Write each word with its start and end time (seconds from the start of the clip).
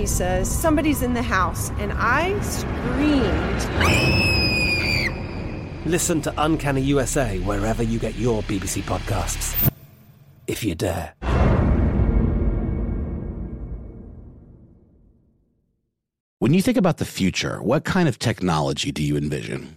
He 0.00 0.06
says, 0.06 0.50
Somebody's 0.50 1.02
in 1.02 1.12
the 1.12 1.20
house. 1.22 1.68
And 1.72 1.92
I 1.94 2.40
screamed. 2.40 3.60
Listen 5.84 6.22
to 6.22 6.32
Uncanny 6.38 6.80
USA 6.80 7.38
wherever 7.40 7.82
you 7.82 7.98
get 7.98 8.14
your 8.14 8.42
BBC 8.44 8.80
podcasts. 8.80 9.70
If 10.46 10.64
you 10.64 10.74
dare. 10.74 11.12
When 16.38 16.54
you 16.54 16.62
think 16.62 16.78
about 16.78 16.96
the 16.96 17.04
future, 17.04 17.62
what 17.62 17.84
kind 17.84 18.08
of 18.08 18.18
technology 18.18 18.92
do 18.92 19.02
you 19.02 19.18
envision? 19.18 19.76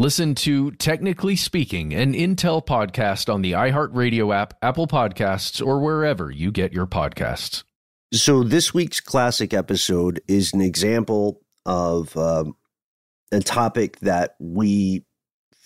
Listen 0.00 0.36
to 0.36 0.70
Technically 0.70 1.34
Speaking, 1.34 1.92
an 1.92 2.14
Intel 2.14 2.64
podcast 2.64 3.32
on 3.32 3.42
the 3.42 3.50
iHeartRadio 3.50 4.32
app, 4.32 4.54
Apple 4.62 4.86
Podcasts, 4.86 5.64
or 5.64 5.80
wherever 5.80 6.30
you 6.30 6.52
get 6.52 6.72
your 6.72 6.86
podcasts. 6.86 7.64
So, 8.12 8.44
this 8.44 8.72
week's 8.72 9.00
classic 9.00 9.52
episode 9.52 10.20
is 10.28 10.52
an 10.52 10.60
example 10.60 11.40
of 11.66 12.16
um, 12.16 12.54
a 13.32 13.40
topic 13.40 13.98
that 13.98 14.36
we 14.38 15.04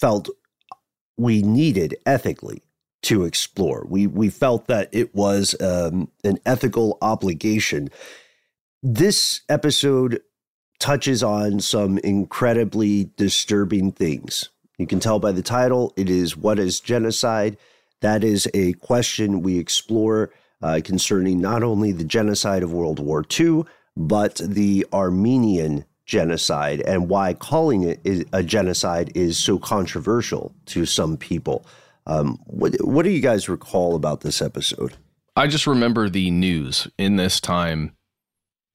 felt 0.01 0.31
we 1.19 1.43
needed 1.43 1.97
ethically 2.07 2.63
to 3.03 3.25
explore. 3.25 3.87
We 3.87 4.07
we 4.07 4.31
felt 4.31 4.67
that 4.69 4.89
it 4.93 5.15
was 5.15 5.55
um, 5.61 6.11
an 6.25 6.39
ethical 6.47 6.97
obligation. 7.03 7.91
This 8.83 9.43
episode 9.51 10.23
touches 10.83 11.23
on 11.23 11.61
some 11.61 11.97
incredibly 11.99 13.09
disturbing 13.17 13.93
things. 13.93 14.49
You 14.79 14.87
can 14.89 14.99
tell 14.99 15.21
by 15.21 15.31
the 15.31 15.41
title, 15.41 15.93
it 15.97 16.11
is 16.11 16.37
What 16.37 16.59
is 16.59 16.81
Genocide? 16.81 17.57
That 18.01 18.25
is 18.25 18.49
a 18.53 18.73
question 18.75 19.43
we 19.43 19.59
explore 19.59 20.33
uh, 20.61 20.81
concerning 20.85 21.41
not 21.41 21.63
only 21.63 21.93
the 21.93 22.03
genocide 22.03 22.65
of 22.65 22.73
World 22.73 22.99
War 22.99 23.25
II, 23.39 23.63
but 23.97 24.41
the 24.45 24.85
Armenian 24.93 25.85
genocide 26.05 26.81
and 26.81 27.09
why 27.09 27.33
calling 27.35 27.85
it 27.85 28.27
a 28.33 28.43
genocide 28.43 29.13
is 29.15 29.39
so 29.39 29.61
controversial 29.61 30.53
to 30.67 30.85
some 30.85 31.17
people. 31.17 31.65
Um, 32.07 32.41
what, 32.47 32.75
what 32.81 33.05
do 33.05 33.11
you 33.11 33.21
guys 33.21 33.49
recall 33.49 33.95
about 33.95 34.23
this 34.23 34.43
episode? 34.43 34.97
I 35.37 35.47
just 35.47 35.69
remember 35.69 36.09
the 36.09 36.33
news 36.33 36.89
in 36.99 37.17
this 37.17 37.41
time 37.41 37.95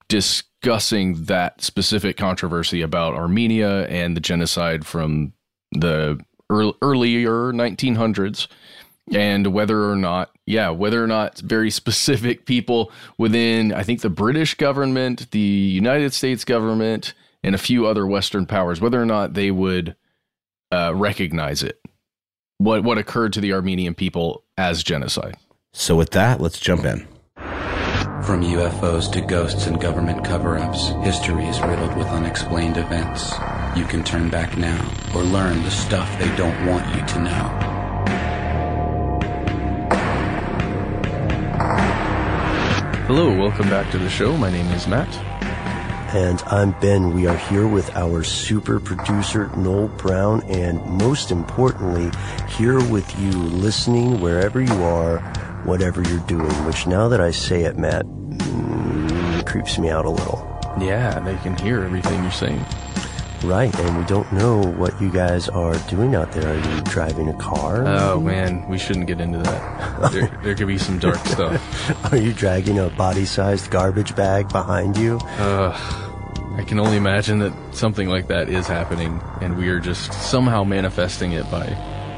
discussing 0.09 1.25
that 1.25 1.61
specific 1.61 2.17
controversy 2.17 2.81
about 2.81 3.13
Armenia 3.13 3.85
and 3.87 4.15
the 4.15 4.21
genocide 4.21 4.85
from 4.85 5.33
the 5.71 6.19
early, 6.49 6.73
earlier 6.81 7.51
1900s 7.51 8.47
and 9.13 9.47
whether 9.47 9.89
or 9.89 9.95
not 9.95 10.31
yeah 10.45 10.69
whether 10.69 11.03
or 11.03 11.07
not 11.07 11.37
very 11.39 11.69
specific 11.81 12.45
people 12.45 12.91
within 13.17 13.73
i 13.73 13.83
think 13.83 14.01
the 14.01 14.09
british 14.09 14.55
government 14.55 15.29
the 15.31 15.39
united 15.39 16.13
states 16.13 16.43
government 16.43 17.13
and 17.43 17.55
a 17.55 17.57
few 17.57 17.85
other 17.85 18.05
western 18.05 18.45
powers 18.45 18.81
whether 18.81 19.01
or 19.01 19.05
not 19.05 19.33
they 19.33 19.51
would 19.51 19.95
uh, 20.71 20.93
recognize 20.95 21.63
it 21.63 21.81
what 22.57 22.83
what 22.83 22.97
occurred 22.97 23.31
to 23.31 23.41
the 23.41 23.53
armenian 23.53 23.93
people 23.93 24.43
as 24.57 24.83
genocide 24.83 25.35
So, 25.73 25.95
with 25.95 26.09
that, 26.11 26.41
let's 26.41 26.59
jump 26.59 26.85
in. 26.85 27.07
From 28.27 28.43
UFOs 28.43 29.09
to 29.13 29.21
ghosts 29.21 29.67
and 29.67 29.79
government 29.79 30.25
cover 30.25 30.57
ups, 30.57 30.89
history 31.01 31.45
is 31.45 31.61
riddled 31.61 31.95
with 31.95 32.07
unexplained 32.07 32.75
events. 32.75 33.31
You 33.73 33.85
can 33.85 34.03
turn 34.03 34.29
back 34.29 34.57
now 34.57 34.85
or 35.15 35.23
learn 35.23 35.63
the 35.63 35.71
stuff 35.71 36.13
they 36.19 36.35
don't 36.35 36.65
want 36.65 36.85
you 36.93 37.05
to 37.05 37.19
know. 37.21 37.67
hello 43.07 43.33
welcome 43.33 43.69
back 43.69 43.89
to 43.91 43.97
the 43.97 44.09
show 44.09 44.35
my 44.35 44.51
name 44.51 44.69
is 44.73 44.85
matt 44.85 45.07
And 46.13 46.41
I'm 46.47 46.71
Ben. 46.79 47.13
We 47.13 47.27
are 47.27 47.35
here 47.35 47.67
with 47.67 47.93
our 47.95 48.23
super 48.23 48.79
producer, 48.79 49.49
Noel 49.57 49.89
Brown, 49.89 50.41
and 50.43 50.83
most 50.85 51.31
importantly, 51.31 52.09
here 52.47 52.79
with 52.89 53.19
you 53.19 53.31
listening 53.31 54.21
wherever 54.21 54.61
you 54.61 54.83
are, 54.83 55.19
whatever 55.65 56.01
you're 56.01 56.19
doing, 56.27 56.51
which 56.65 56.87
now 56.87 57.07
that 57.09 57.21
I 57.21 57.31
say 57.31 57.63
it, 57.63 57.77
Matt, 57.77 58.05
mm, 58.05 59.45
creeps 59.45 59.77
me 59.77 59.89
out 59.89 60.05
a 60.05 60.09
little. 60.09 60.45
yeah 60.79 61.19
they 61.19 61.35
can 61.37 61.55
hear 61.57 61.83
everything 61.83 62.21
you're 62.23 62.31
saying 62.31 62.63
Right, 63.43 63.73
and 63.79 63.99
we 63.99 64.03
don't 64.05 64.31
know 64.33 64.61
what 64.63 64.99
you 64.99 65.11
guys 65.11 65.47
are 65.47 65.77
doing 65.89 66.15
out 66.15 66.31
there. 66.31 66.53
Are 66.55 66.57
you 66.75 66.81
driving 66.81 67.29
a 67.29 67.35
car? 67.37 67.83
oh 67.85 68.19
man 68.19 68.67
we 68.67 68.77
shouldn't 68.79 69.05
get 69.07 69.21
into 69.21 69.37
that 69.39 70.11
there, 70.11 70.39
there 70.43 70.55
could 70.55 70.67
be 70.67 70.77
some 70.77 70.97
dark 70.99 71.17
stuff 71.25 71.61
Are 72.11 72.17
you 72.17 72.33
dragging 72.33 72.79
a 72.79 72.89
body-sized 72.89 73.69
garbage 73.71 74.15
bag 74.15 74.49
behind 74.49 74.97
you? 74.97 75.19
Uh, 75.39 75.71
I 76.57 76.63
can 76.63 76.79
only 76.79 76.97
imagine 76.97 77.37
that 77.39 77.53
something 77.73 78.09
like 78.09 78.27
that 78.29 78.49
is 78.49 78.65
happening, 78.67 79.21
and 79.41 79.55
we 79.57 79.69
are 79.69 79.79
just 79.79 80.11
somehow 80.13 80.63
manifesting 80.63 81.31
it 81.33 81.49
by 81.51 81.65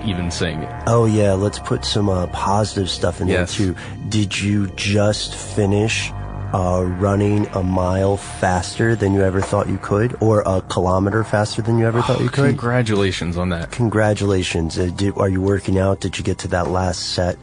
even 0.06 0.32
saying 0.32 0.62
it. 0.64 0.84
Oh 0.88 1.06
yeah, 1.06 1.34
let's 1.34 1.60
put 1.60 1.86
some 1.86 2.10
uh, 2.10 2.28
positive 2.28 2.90
stuff 2.90 3.22
in 3.22 3.28
Yes. 3.28 3.58
there 3.58 3.68
too. 3.68 3.76
Did 4.10 4.40
you 4.40 4.68
just 4.76 5.36
finish 5.36 6.12
uh, 6.54 6.84
running 6.98 7.46
a 7.54 7.62
mile 7.62 8.18
faster 8.18 8.96
than 8.96 9.14
you 9.14 9.22
ever 9.22 9.40
thought 9.42 9.70
you 9.70 9.78
could, 9.78 10.18
or 10.22 10.42
a 10.48 10.62
kilometer 10.70 11.24
faster 11.24 11.62
than 11.62 11.78
you 11.78 11.86
ever 11.86 12.02
thought 12.02 12.20
you 12.22 12.30
could? 12.32 12.46
Congratulations 12.50 13.38
on 13.38 13.50
that. 13.50 13.72
Congratulations! 13.72 14.78
Uh, 14.80 14.90
did, 14.96 15.16
are 15.18 15.30
you 15.30 15.42
working 15.42 15.78
out? 15.78 16.00
Did 16.02 16.18
you 16.18 16.24
get 16.24 16.40
to 16.40 16.48
that 16.50 16.70
last 16.70 17.14
set? 17.14 17.38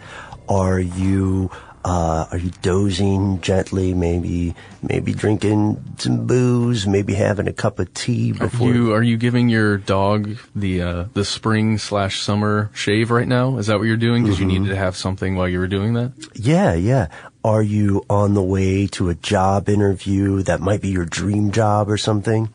Are 0.49 0.79
you 0.81 1.51
Uh, 1.87 2.27
are 2.33 2.39
you 2.39 2.51
dozing 2.63 3.41
gently? 3.43 3.95
Maybe, 3.95 4.57
maybe 4.83 5.15
drinking 5.15 5.85
some 5.99 6.27
booze. 6.27 6.85
Maybe 6.85 7.15
having 7.15 7.47
a 7.47 7.53
cup 7.53 7.79
of 7.79 7.95
tea 7.95 8.33
before. 8.33 8.69
Are 8.69 8.75
you 8.75 8.93
are 8.93 9.03
you 9.05 9.17
giving 9.17 9.49
your 9.49 9.79
dog 9.79 10.37
the 10.57 10.83
uh, 10.83 11.05
the 11.15 11.25
spring 11.25 11.79
slash 11.79 12.21
summer 12.21 12.73
shave 12.75 13.13
right 13.13 13.29
now? 13.29 13.59
Is 13.59 13.69
that 13.69 13.79
what 13.79 13.85
you're 13.85 13.97
doing? 13.97 14.25
Because 14.25 14.41
you 14.41 14.47
needed 14.47 14.67
to 14.71 14.77
have 14.77 14.97
something 14.97 15.37
while 15.37 15.49
you 15.49 15.61
were 15.61 15.69
doing 15.69 15.95
that. 15.95 16.13
Yeah, 16.35 16.75
yeah. 16.75 17.07
Are 17.45 17.63
you 17.63 18.05
on 18.11 18.35
the 18.35 18.43
way 18.43 18.89
to 18.89 19.09
a 19.09 19.15
job 19.15 19.69
interview 19.69 20.43
that 20.43 20.61
might 20.61 20.83
be 20.83 20.89
your 20.89 21.05
dream 21.05 21.53
job 21.53 21.89
or 21.89 21.97
something? 21.97 22.49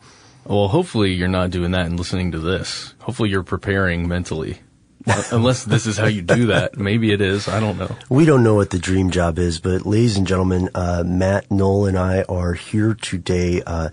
Well, 0.44 0.68
hopefully 0.68 1.14
you're 1.14 1.28
not 1.28 1.48
doing 1.48 1.70
that 1.70 1.86
and 1.86 1.98
listening 1.98 2.32
to 2.32 2.38
this. 2.38 2.92
Hopefully 2.98 3.30
you're 3.30 3.44
preparing 3.44 4.06
mentally. 4.06 4.58
Unless 5.32 5.64
this 5.64 5.86
is 5.86 5.98
how 5.98 6.06
you 6.06 6.22
do 6.22 6.46
that. 6.46 6.76
Maybe 6.78 7.12
it 7.12 7.20
is. 7.20 7.48
I 7.48 7.60
don't 7.60 7.78
know. 7.78 7.96
We 8.08 8.24
don't 8.24 8.44
know 8.44 8.54
what 8.54 8.70
the 8.70 8.78
dream 8.78 9.10
job 9.10 9.38
is, 9.38 9.58
but 9.58 9.84
ladies 9.84 10.16
and 10.16 10.26
gentlemen, 10.26 10.70
uh, 10.74 11.02
Matt, 11.04 11.50
Noel, 11.50 11.86
and 11.86 11.98
I 11.98 12.22
are 12.28 12.54
here 12.54 12.94
today, 12.94 13.62
uh, 13.66 13.88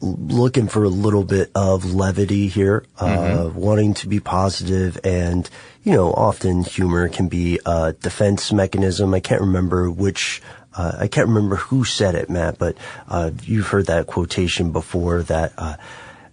looking 0.00 0.68
for 0.68 0.84
a 0.84 0.88
little 0.88 1.24
bit 1.24 1.50
of 1.54 1.92
levity 1.94 2.48
here, 2.48 2.84
uh, 2.98 3.50
wanting 3.54 3.94
to 3.94 4.08
be 4.08 4.20
positive 4.20 4.98
and, 5.04 5.48
you 5.84 5.92
know, 5.92 6.12
often 6.12 6.62
humor 6.62 7.08
can 7.08 7.28
be 7.28 7.60
a 7.66 7.92
defense 7.92 8.52
mechanism. 8.52 9.14
I 9.14 9.20
can't 9.20 9.40
remember 9.42 9.90
which, 9.90 10.42
uh, 10.74 10.92
I 10.98 11.08
can't 11.08 11.28
remember 11.28 11.56
who 11.56 11.84
said 11.84 12.14
it, 12.14 12.28
Matt, 12.30 12.58
but, 12.58 12.76
uh, 13.08 13.30
you've 13.44 13.68
heard 13.68 13.86
that 13.86 14.06
quotation 14.06 14.72
before 14.72 15.22
that, 15.24 15.52
uh, 15.56 15.76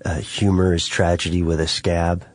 uh, 0.05 0.15
humor 0.15 0.73
is 0.73 0.87
tragedy 0.87 1.43
with 1.43 1.59
a 1.59 1.67
scab, 1.67 2.25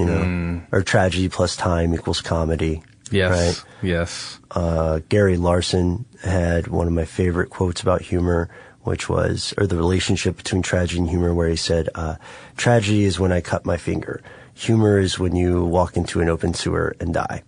you 0.00 0.06
know, 0.06 0.62
or 0.72 0.82
tragedy 0.82 1.28
plus 1.28 1.56
time 1.56 1.92
equals 1.94 2.20
comedy. 2.20 2.82
Yes. 3.10 3.30
Right? 3.32 3.64
Yes. 3.82 4.38
uh, 4.52 5.00
Gary 5.08 5.36
Larson 5.36 6.06
had 6.22 6.68
one 6.68 6.86
of 6.86 6.92
my 6.92 7.04
favorite 7.04 7.50
quotes 7.50 7.82
about 7.82 8.02
humor, 8.02 8.48
which 8.82 9.08
was, 9.08 9.52
or 9.58 9.66
the 9.66 9.76
relationship 9.76 10.36
between 10.36 10.62
tragedy 10.62 11.00
and 11.00 11.08
humor, 11.10 11.34
where 11.34 11.48
he 11.48 11.56
said, 11.56 11.88
uh, 11.94 12.14
tragedy 12.56 13.04
is 13.04 13.18
when 13.18 13.32
I 13.32 13.40
cut 13.40 13.66
my 13.66 13.76
finger. 13.76 14.22
Humor 14.54 14.98
is 14.98 15.18
when 15.18 15.34
you 15.34 15.64
walk 15.64 15.96
into 15.96 16.20
an 16.20 16.28
open 16.28 16.54
sewer 16.54 16.94
and 17.00 17.14
die. 17.14 17.42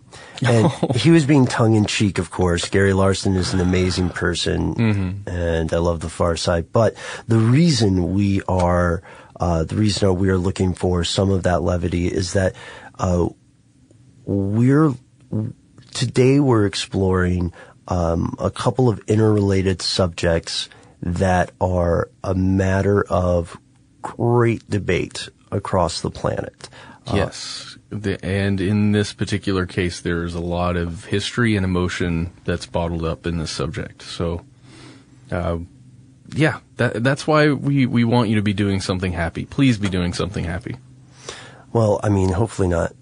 And 0.45 0.71
he 0.97 1.11
was 1.11 1.27
being 1.27 1.47
tongue 1.47 1.75
in 1.75 1.85
cheek, 1.85 2.19
of 2.19 2.31
course. 2.31 2.69
Gary 2.69 2.93
Larson 2.95 3.37
is 3.37 3.53
an 3.55 3.61
amazing 3.61 4.09
person 4.11 5.23
and 5.27 5.73
I 5.73 5.79
love 5.79 6.01
the 6.01 6.09
far 6.09 6.37
side. 6.37 6.73
But 6.73 6.95
the 7.29 7.39
reason 7.39 8.15
we 8.15 8.41
are, 8.49 9.03
uh, 9.43 9.65
the 9.65 9.75
reason 9.75 10.15
we 10.15 10.29
are 10.29 10.39
looking 10.39 10.73
for 10.73 11.03
some 11.03 11.29
of 11.29 11.43
that 11.43 11.63
levity 11.63 12.07
is 12.07 12.35
that, 12.35 12.55
uh, 13.01 13.29
we're 14.25 14.95
today 15.93 16.39
we're 16.39 16.65
exploring 16.65 17.53
um, 17.89 18.37
a 18.39 18.53
couple 18.53 18.89
of 18.89 19.01
interrelated 19.09 19.83
subjects 19.83 20.69
that 21.03 21.51
are 21.61 22.09
a 22.23 22.37
matter 22.37 23.03
of 23.11 23.59
great 24.01 24.63
debate 24.71 25.29
across 25.51 26.03
the 26.03 26.11
planet. 26.11 26.69
Yes. 27.13 27.77
The, 27.91 28.25
and 28.25 28.61
in 28.61 28.93
this 28.93 29.13
particular 29.13 29.67
case, 29.67 30.01
there's 30.03 30.37
a 30.37 30.41
lot 30.41 30.77
of 30.77 31.07
history 31.07 31.57
and 31.57 31.65
emotion 31.65 32.33
that's 32.45 32.67
bottled 32.67 33.05
up 33.05 33.27
in 33.27 33.39
this 33.39 33.51
subject. 33.51 34.03
So, 34.03 34.45
uh, 35.33 35.59
yeah, 36.35 36.61
that, 36.77 37.03
that's 37.03 37.27
why 37.27 37.53
we, 37.53 37.87
we 37.87 38.05
want 38.05 38.29
you 38.29 38.37
to 38.37 38.43
be 38.43 38.53
doing 38.53 38.81
something 38.81 39.13
happy. 39.13 39.45
Please 39.45 39.79
be 39.79 39.89
doing 39.89 40.13
something 40.13 40.45
happy. 40.45 40.77
Well, 41.73 42.01
I 42.03 42.09
mean, 42.09 42.31
hopefully 42.31 42.69
not 42.69 42.93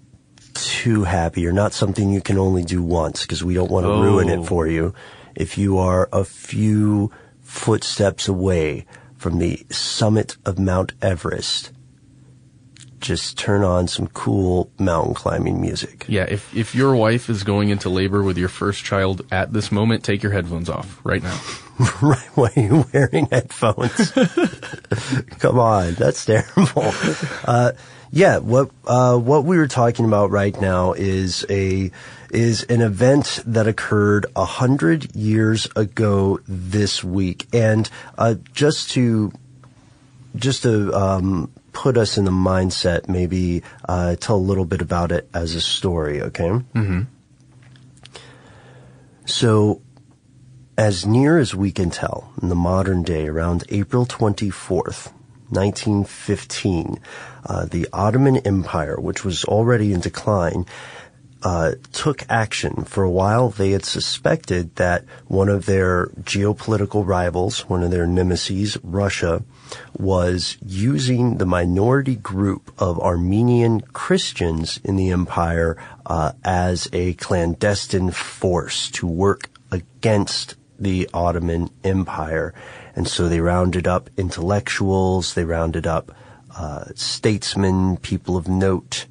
too 0.53 1.03
happy 1.03 1.45
or 1.47 1.51
not 1.51 1.73
something 1.73 2.11
you 2.11 2.21
can 2.21 2.37
only 2.37 2.63
do 2.63 2.81
once 2.83 3.21
because 3.23 3.43
we 3.43 3.53
don't 3.53 3.71
want 3.71 3.85
to 3.85 3.91
oh. 3.91 4.01
ruin 4.01 4.29
Oh. 4.29 4.41
it 4.41 4.47
for 4.47 4.67
you. 4.67 4.93
If 5.35 5.57
you 5.57 5.77
are 5.77 6.09
a 6.11 6.23
few 6.23 7.11
footsteps 7.41 8.27
away 8.27 8.85
from 9.17 9.39
the 9.39 9.65
summit 9.69 10.37
of 10.45 10.59
Mount 10.59 10.93
Everest, 11.01 11.71
just 12.99 13.37
turn 13.37 13.63
on 13.63 13.87
some 13.87 14.07
cool 14.07 14.71
mountain 14.77 15.13
climbing 15.13 15.59
music. 15.59 16.05
Yeah, 16.07 16.25
if, 16.29 16.55
if 16.55 16.75
your 16.75 16.95
wife 16.95 17.29
is 17.29 17.43
going 17.43 17.69
into 17.69 17.89
labor 17.89 18.23
with 18.23 18.37
your 18.37 18.49
first 18.49 18.83
child 18.83 19.25
at 19.31 19.53
this 19.53 19.71
moment, 19.71 20.03
take 20.03 20.21
your 20.21 20.31
headphones 20.31 20.69
off 20.69 20.99
right 21.03 21.23
now. 21.23 21.39
right 22.01 22.29
why 22.35 22.51
are 22.55 22.61
you 22.61 22.85
wearing 22.93 23.27
headphones. 23.27 24.11
Come 25.39 25.59
on 25.59 25.93
that's 25.95 26.25
terrible. 26.25 26.93
Uh, 27.45 27.71
yeah 28.11 28.37
what 28.37 28.71
uh, 28.85 29.17
what 29.17 29.45
we 29.45 29.57
were 29.57 29.67
talking 29.67 30.05
about 30.05 30.31
right 30.31 30.59
now 30.59 30.93
is 30.93 31.45
a 31.49 31.91
is 32.31 32.63
an 32.63 32.81
event 32.81 33.41
that 33.45 33.67
occurred 33.67 34.25
a 34.35 34.45
hundred 34.45 35.15
years 35.15 35.67
ago 35.75 36.39
this 36.47 37.03
week. 37.03 37.47
And 37.53 37.89
uh, 38.17 38.35
just 38.53 38.91
to 38.91 39.31
just 40.35 40.63
to 40.63 40.93
um, 40.93 41.51
put 41.73 41.97
us 41.97 42.17
in 42.17 42.25
the 42.25 42.31
mindset 42.31 43.07
maybe 43.07 43.63
uh, 43.87 44.15
tell 44.17 44.35
a 44.35 44.37
little 44.37 44.65
bit 44.65 44.81
about 44.81 45.11
it 45.11 45.29
as 45.33 45.55
a 45.55 45.61
story 45.61 46.21
okay? 46.21 46.49
Mm-hmm. 46.49 47.01
so 49.25 49.81
as 50.81 51.05
near 51.05 51.37
as 51.37 51.53
we 51.53 51.71
can 51.71 51.91
tell, 51.91 52.33
in 52.41 52.49
the 52.49 52.55
modern 52.55 53.03
day, 53.03 53.27
around 53.27 53.63
April 53.69 54.03
24th, 54.03 55.13
1915, 55.49 56.99
uh, 57.45 57.65
the 57.65 57.87
Ottoman 57.93 58.37
Empire, 58.37 58.99
which 58.99 59.23
was 59.23 59.45
already 59.45 59.93
in 59.93 59.99
decline, 59.99 60.65
uh, 61.43 61.73
took 61.93 62.23
action. 62.29 62.83
For 62.83 63.03
a 63.03 63.11
while, 63.11 63.49
they 63.49 63.69
had 63.69 63.85
suspected 63.85 64.75
that 64.77 65.05
one 65.27 65.49
of 65.49 65.67
their 65.67 66.07
geopolitical 66.19 67.05
rivals, 67.05 67.69
one 67.69 67.83
of 67.83 67.91
their 67.91 68.07
nemesis, 68.07 68.75
Russia, 68.81 69.43
was 69.99 70.57
using 70.65 71.37
the 71.37 71.45
minority 71.45 72.15
group 72.15 72.73
of 72.79 72.99
Armenian 72.99 73.81
Christians 73.81 74.79
in 74.83 74.95
the 74.95 75.11
empire 75.11 75.77
uh, 76.07 76.31
as 76.43 76.89
a 76.91 77.13
clandestine 77.13 78.09
force 78.09 78.89
to 78.89 79.05
work 79.05 79.47
against 79.69 80.55
the 80.81 81.09
Ottoman 81.13 81.69
Empire. 81.83 82.53
And 82.95 83.07
so 83.07 83.29
they 83.29 83.39
rounded 83.39 83.87
up 83.87 84.09
intellectuals, 84.17 85.35
they 85.35 85.45
rounded 85.45 85.87
up 85.87 86.11
uh, 86.57 86.85
statesmen, 86.95 87.97
people 87.97 88.35
of 88.35 88.47
note, 88.47 89.05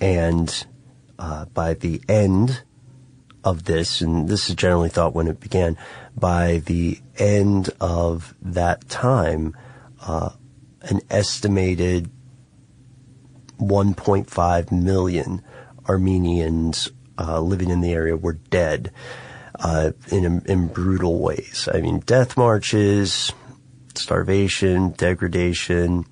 and 0.00 0.66
uh, 1.18 1.44
by 1.46 1.74
the 1.74 2.00
end 2.08 2.62
of 3.44 3.64
this, 3.64 4.00
and 4.00 4.28
this 4.28 4.48
is 4.48 4.54
generally 4.54 4.88
thought 4.88 5.14
when 5.14 5.26
it 5.26 5.40
began, 5.40 5.76
by 6.16 6.58
the 6.64 7.00
end 7.18 7.70
of 7.80 8.34
that 8.40 8.88
time, 8.88 9.56
uh, 10.00 10.30
an 10.82 11.00
estimated 11.10 12.10
1.5 13.58 14.72
million 14.72 15.42
Armenians 15.88 16.90
uh, 17.18 17.40
living 17.40 17.70
in 17.70 17.80
the 17.80 17.92
area 17.92 18.16
were 18.16 18.34
dead 18.34 18.92
uh, 19.60 19.92
in 20.10 20.42
in 20.46 20.68
brutal 20.68 21.18
ways. 21.18 21.68
I 21.72 21.80
mean, 21.80 22.00
death 22.00 22.36
marches, 22.36 23.32
starvation, 23.94 24.90
degradation, 24.90 26.04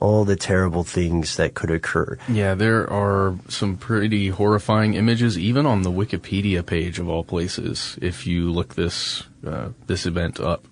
all 0.00 0.24
the 0.24 0.36
terrible 0.36 0.84
things 0.84 1.36
that 1.36 1.54
could 1.54 1.70
occur. 1.70 2.18
Yeah, 2.28 2.54
there 2.54 2.90
are 2.90 3.36
some 3.48 3.76
pretty 3.76 4.28
horrifying 4.28 4.94
images, 4.94 5.38
even 5.38 5.66
on 5.66 5.82
the 5.82 5.90
Wikipedia 5.90 6.64
page 6.64 6.98
of 6.98 7.08
all 7.08 7.24
places. 7.24 7.98
If 8.02 8.26
you 8.26 8.50
look 8.50 8.74
this 8.74 9.24
uh, 9.46 9.70
this 9.86 10.06
event 10.06 10.40
up, 10.40 10.66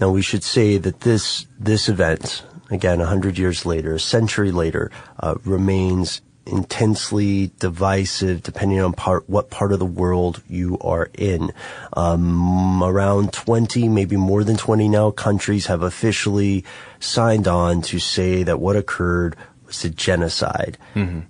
Now 0.00 0.10
we 0.10 0.22
should 0.22 0.42
say 0.42 0.78
that 0.78 1.00
this 1.00 1.46
this 1.58 1.88
event, 1.88 2.42
again, 2.70 3.00
a 3.00 3.06
hundred 3.06 3.38
years 3.38 3.64
later, 3.64 3.94
a 3.94 4.00
century 4.00 4.50
later, 4.50 4.90
uh, 5.20 5.36
remains 5.44 6.20
intensely 6.46 7.50
divisive 7.58 8.42
depending 8.42 8.80
on 8.80 8.92
part 8.92 9.28
what 9.28 9.50
part 9.50 9.72
of 9.72 9.78
the 9.78 9.86
world 9.86 10.42
you 10.48 10.78
are 10.80 11.10
in. 11.14 11.52
Um, 11.94 12.82
around 12.82 13.32
20, 13.32 13.88
maybe 13.88 14.16
more 14.16 14.44
than 14.44 14.56
20 14.56 14.88
now, 14.88 15.10
countries 15.10 15.66
have 15.66 15.82
officially 15.82 16.64
signed 17.00 17.48
on 17.48 17.82
to 17.82 17.98
say 17.98 18.42
that 18.42 18.60
what 18.60 18.76
occurred 18.76 19.36
was 19.66 19.84
a 19.84 19.90
genocide. 19.90 20.78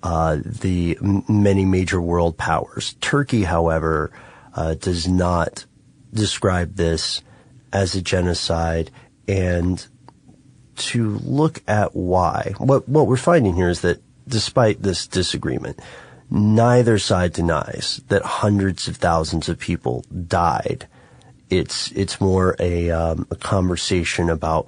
Uh, 0.03 0.37
the 0.43 0.97
m- 1.01 1.23
many 1.27 1.65
major 1.65 2.01
world 2.01 2.37
powers. 2.37 2.95
Turkey, 3.01 3.43
however, 3.43 4.11
uh, 4.53 4.75
does 4.75 5.07
not 5.07 5.65
describe 6.13 6.75
this 6.75 7.21
as 7.73 7.95
a 7.95 8.01
genocide 8.01 8.89
and 9.27 9.85
to 10.77 11.19
look 11.23 11.61
at 11.67 11.95
why. 11.95 12.53
What 12.57 12.87
what 12.87 13.07
we're 13.07 13.17
finding 13.17 13.55
here 13.55 13.69
is 13.69 13.81
that 13.81 14.01
despite 14.27 14.81
this 14.81 15.07
disagreement, 15.07 15.79
neither 16.29 16.97
side 16.97 17.33
denies 17.33 18.01
that 18.07 18.23
hundreds 18.23 18.87
of 18.87 18.97
thousands 18.97 19.49
of 19.49 19.59
people 19.59 20.03
died. 20.27 20.87
It's 21.49 21.91
it's 21.91 22.19
more 22.19 22.55
a 22.59 22.89
um, 22.89 23.27
a 23.29 23.35
conversation 23.35 24.29
about 24.29 24.67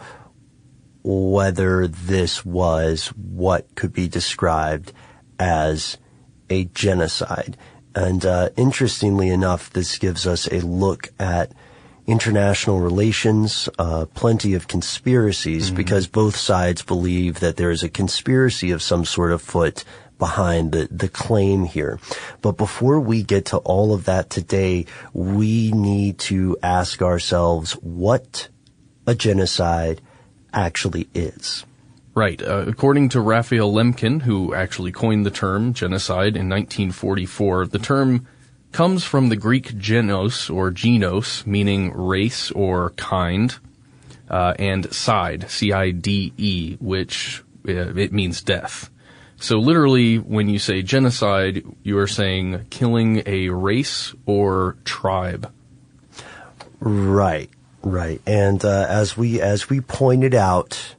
whether 1.04 1.88
this 1.88 2.46
was 2.46 3.08
what 3.16 3.74
could 3.76 3.94
be 3.94 4.08
described 4.08 4.92
as 5.40 5.98
a 6.50 6.66
genocide. 6.66 7.58
And 7.96 8.26
uh, 8.26 8.50
interestingly 8.56 9.30
enough, 9.30 9.72
this 9.72 9.98
gives 9.98 10.28
us 10.28 10.48
a 10.52 10.60
look 10.60 11.10
at 11.18 11.52
international 12.08 12.80
relations, 12.80 13.68
uh, 13.78 14.06
plenty 14.14 14.54
of 14.54 14.68
conspiracies 14.68 15.70
because 15.70 16.08
both 16.08 16.38
sides 16.38 16.82
believe 16.82 17.42
that 17.42 17.58
there 17.58 17.70
is 17.70 17.84
a 17.84 17.90
conspiracy 17.90 18.72
of 18.72 18.82
some 18.82 19.04
sort 19.04 19.34
of 19.34 19.42
foot 19.42 19.84
behind 20.18 20.72
the, 20.72 20.88
the 20.90 21.10
claim 21.10 21.66
here. 21.66 22.00
But 22.42 22.58
before 22.58 23.00
we 23.00 23.24
get 23.24 23.46
to 23.48 23.58
all 23.58 23.94
of 23.94 24.06
that 24.06 24.30
today, 24.30 24.86
we 25.14 25.72
need 25.74 26.18
to 26.20 26.58
ask 26.64 27.02
ourselves 27.02 27.74
what 27.74 28.48
a 29.06 29.14
genocide 29.14 30.02
actually 30.54 31.08
is. 31.14 31.66
Right. 32.16 32.42
Uh, 32.42 32.66
according 32.68 33.10
to 33.10 33.22
Raphael 33.22 33.72
Lemkin, 33.72 34.24
who 34.24 34.56
actually 34.56 34.92
coined 34.92 35.26
the 35.26 35.32
term 35.32 35.74
genocide 35.74 36.36
in 36.36 36.50
1944, 36.50 37.68
the 37.68 37.78
term 37.78 38.28
comes 38.72 39.04
from 39.04 39.30
the 39.30 39.36
Greek 39.36 39.74
genos 39.74 40.54
or 40.54 40.72
genos, 40.72 41.46
meaning 41.46 41.94
race 41.94 42.52
or 42.52 42.92
kind, 42.92 43.58
uh, 44.30 44.54
and 44.60 44.94
side, 44.94 45.50
C-I-D-E, 45.50 46.78
which 46.80 47.44
uh, 47.68 47.96
it 47.96 48.12
means 48.12 48.42
death. 48.42 48.90
So 49.40 49.58
literally, 49.58 50.18
when 50.18 50.50
you 50.50 50.58
say 50.58 50.82
genocide, 50.82 51.64
you 51.84 51.98
are 52.00 52.08
saying 52.08 52.66
killing 52.70 53.22
a 53.26 53.50
race 53.50 54.16
or 54.26 54.78
tribe. 54.84 55.54
Right, 56.80 57.50
right. 57.84 58.22
And 58.26 58.64
uh, 58.66 58.88
as 58.90 59.16
we 59.16 59.40
as 59.40 59.70
we 59.70 59.82
pointed 59.82 60.34
out 60.34 60.96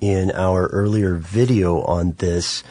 in 0.00 0.32
our 0.32 0.66
earlier 0.66 1.14
video 1.14 1.82
on 1.82 2.12
this, 2.18 2.64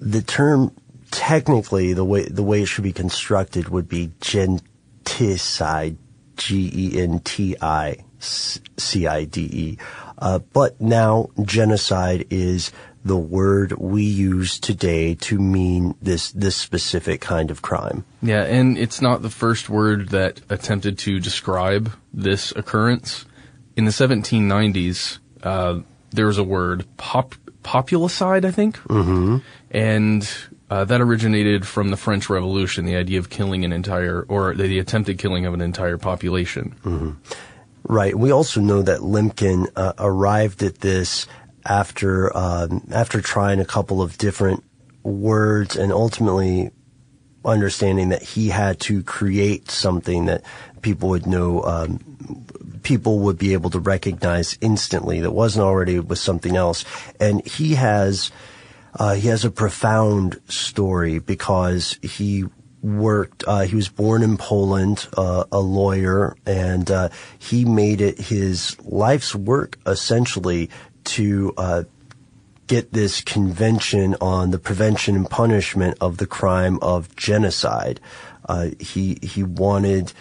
the 0.00 0.22
term 0.22 0.72
technically 1.16 1.94
the 1.94 2.04
way 2.04 2.24
the 2.26 2.42
way 2.42 2.60
it 2.60 2.66
should 2.66 2.84
be 2.84 2.92
constructed 2.92 3.70
would 3.70 3.88
be 3.88 4.12
genticide, 4.20 5.96
G 6.36 6.70
E 6.72 7.00
N 7.00 7.20
T 7.20 7.56
I 7.60 8.04
C 8.18 9.06
I 9.06 9.24
D 9.24 9.48
E. 9.50 9.78
Uh, 10.18 10.40
but 10.52 10.78
now 10.78 11.30
genocide 11.42 12.26
is 12.28 12.70
the 13.02 13.16
word 13.16 13.72
we 13.72 14.02
use 14.02 14.58
today 14.60 15.14
to 15.14 15.38
mean 15.38 15.94
this 16.02 16.32
this 16.32 16.54
specific 16.54 17.22
kind 17.22 17.50
of 17.50 17.62
crime. 17.62 18.04
Yeah, 18.20 18.42
and 18.42 18.76
it's 18.76 19.00
not 19.00 19.22
the 19.22 19.30
first 19.30 19.70
word 19.70 20.10
that 20.10 20.42
attempted 20.50 20.98
to 20.98 21.18
describe 21.18 21.92
this 22.12 22.52
occurrence. 22.52 23.24
In 23.74 23.86
the 23.86 23.90
1790s, 23.90 25.18
uh, 25.42 25.80
there 26.10 26.26
was 26.26 26.38
a 26.38 26.44
word, 26.44 26.84
pop, 26.98 27.34
populicide, 27.62 28.44
I 28.44 28.50
think. 28.50 28.78
Mm-hmm. 28.80 29.38
And 29.70 30.30
uh, 30.70 30.84
that 30.84 31.00
originated 31.00 31.66
from 31.66 31.90
the 31.90 31.96
French 31.96 32.28
Revolution, 32.28 32.84
the 32.84 32.96
idea 32.96 33.18
of 33.18 33.30
killing 33.30 33.64
an 33.64 33.72
entire, 33.72 34.22
or 34.28 34.54
the, 34.54 34.78
attempted 34.78 35.18
killing 35.18 35.46
of 35.46 35.54
an 35.54 35.60
entire 35.60 35.98
population. 35.98 36.74
Right. 37.84 38.18
We 38.18 38.32
also 38.32 38.60
know 38.60 38.82
that 38.82 39.00
Lemkin 39.00 39.68
uh, 39.76 39.92
arrived 39.98 40.62
at 40.62 40.80
this 40.80 41.26
after 41.64 42.36
um, 42.36 42.86
after 42.92 43.20
trying 43.20 43.60
a 43.60 43.64
couple 43.64 44.02
of 44.02 44.18
different 44.18 44.64
words 45.02 45.76
and 45.76 45.92
ultimately 45.92 46.70
understanding 47.44 48.08
that 48.08 48.22
he 48.22 48.48
had 48.48 48.80
to 48.80 49.02
create 49.02 49.70
something 49.70 50.26
that 50.26 50.42
people 50.82 51.08
would 51.08 51.26
know 51.26 51.62
um, 51.62 52.00
people 52.82 53.20
would 53.20 53.38
be 53.38 53.52
able 53.52 53.70
to 53.70 53.78
recognize 53.78 54.58
instantly 54.60 55.20
that 55.20 55.30
wasn't 55.30 55.64
already 55.64 56.00
with 56.00 56.18
something 56.18 56.56
else 56.56 56.84
and 57.20 57.46
he 57.46 57.74
has 57.74 58.32
uh, 58.96 59.14
he 59.14 59.28
has 59.28 59.44
a 59.44 59.50
profound 59.50 60.40
story 60.48 61.18
because 61.18 61.98
he 62.02 62.44
worked. 62.82 63.44
Uh, 63.46 63.62
he 63.62 63.74
was 63.74 63.88
born 63.88 64.22
in 64.22 64.36
Poland, 64.36 65.08
uh, 65.16 65.44
a 65.50 65.60
lawyer, 65.60 66.36
and 66.46 66.90
uh, 66.90 67.08
he 67.38 67.64
made 67.64 68.00
it 68.00 68.18
his 68.18 68.76
life's 68.84 69.34
work 69.34 69.78
essentially 69.86 70.70
to 71.04 71.52
uh, 71.56 71.82
get 72.66 72.92
this 72.92 73.20
convention 73.20 74.16
on 74.20 74.50
the 74.50 74.58
prevention 74.58 75.14
and 75.16 75.30
punishment 75.30 75.96
of 76.00 76.16
the 76.18 76.26
crime 76.26 76.78
of 76.82 77.14
genocide. 77.16 78.00
Uh, 78.48 78.70
he 78.78 79.18
he 79.22 79.42
wanted 79.42 80.12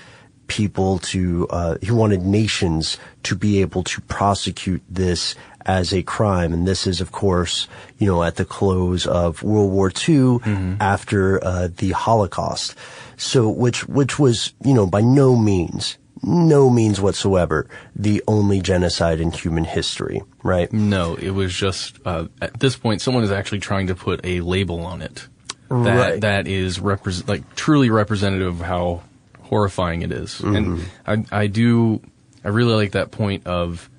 people 0.48 1.00
to 1.00 1.48
uh, 1.50 1.78
he 1.82 1.92
wanted 1.92 2.22
nations 2.22 2.98
to 3.24 3.36
be 3.36 3.62
able 3.62 3.84
to 3.84 4.02
prosecute 4.02 4.84
this 4.90 5.36
as 5.66 5.94
a 5.94 6.04
crime, 6.04 6.54
and 6.54 6.68
this 6.68 6.86
is, 6.88 7.02
of 7.02 7.12
course, 7.12 7.68
you 7.98 8.08
know, 8.08 8.24
at 8.24 8.36
the 8.36 8.46
close 8.46 9.08
of 9.08 9.42
World 9.44 9.72
War 9.72 9.92
II 10.08 10.40
after 10.80 11.44
uh, 11.44 11.70
the 11.76 11.92
Holocaust. 11.92 12.76
So, 13.18 13.50
which 13.50 13.88
which 13.88 14.20
was, 14.20 14.54
you 14.64 14.74
know, 14.74 14.86
by 14.86 15.02
no 15.02 15.36
means, 15.36 15.98
no 16.22 16.70
means 16.70 17.00
whatsoever, 17.00 17.68
the 17.96 18.22
only 18.28 18.60
genocide 18.62 19.20
in 19.20 19.32
human 19.32 19.64
history, 19.64 20.22
right? 20.44 20.72
No, 20.74 21.16
it 21.16 21.32
was 21.32 21.54
just 21.54 21.98
uh, 22.06 22.28
at 22.42 22.60
this 22.60 22.76
point, 22.76 23.02
someone 23.02 23.24
is 23.24 23.32
actually 23.32 23.60
trying 23.60 23.88
to 23.88 23.96
put 23.96 24.20
a 24.26 24.42
label 24.42 24.82
on 24.86 25.02
it 25.02 25.28
that 25.70 25.98
Right. 25.98 26.22
that 26.22 26.48
is 26.48 26.78
repres 26.78 27.28
like 27.28 27.56
truly 27.56 27.90
representative 27.90 28.60
of 28.62 28.66
how 28.68 29.02
horrifying 29.42 30.02
it 30.04 30.12
is. 30.12 30.40
And 30.42 30.86
I 31.08 31.26
I 31.32 31.48
do 31.48 32.02
I 32.44 32.50
really 32.50 32.74
like 32.76 32.92
that 32.92 33.10
point 33.12 33.48
of 33.48 33.90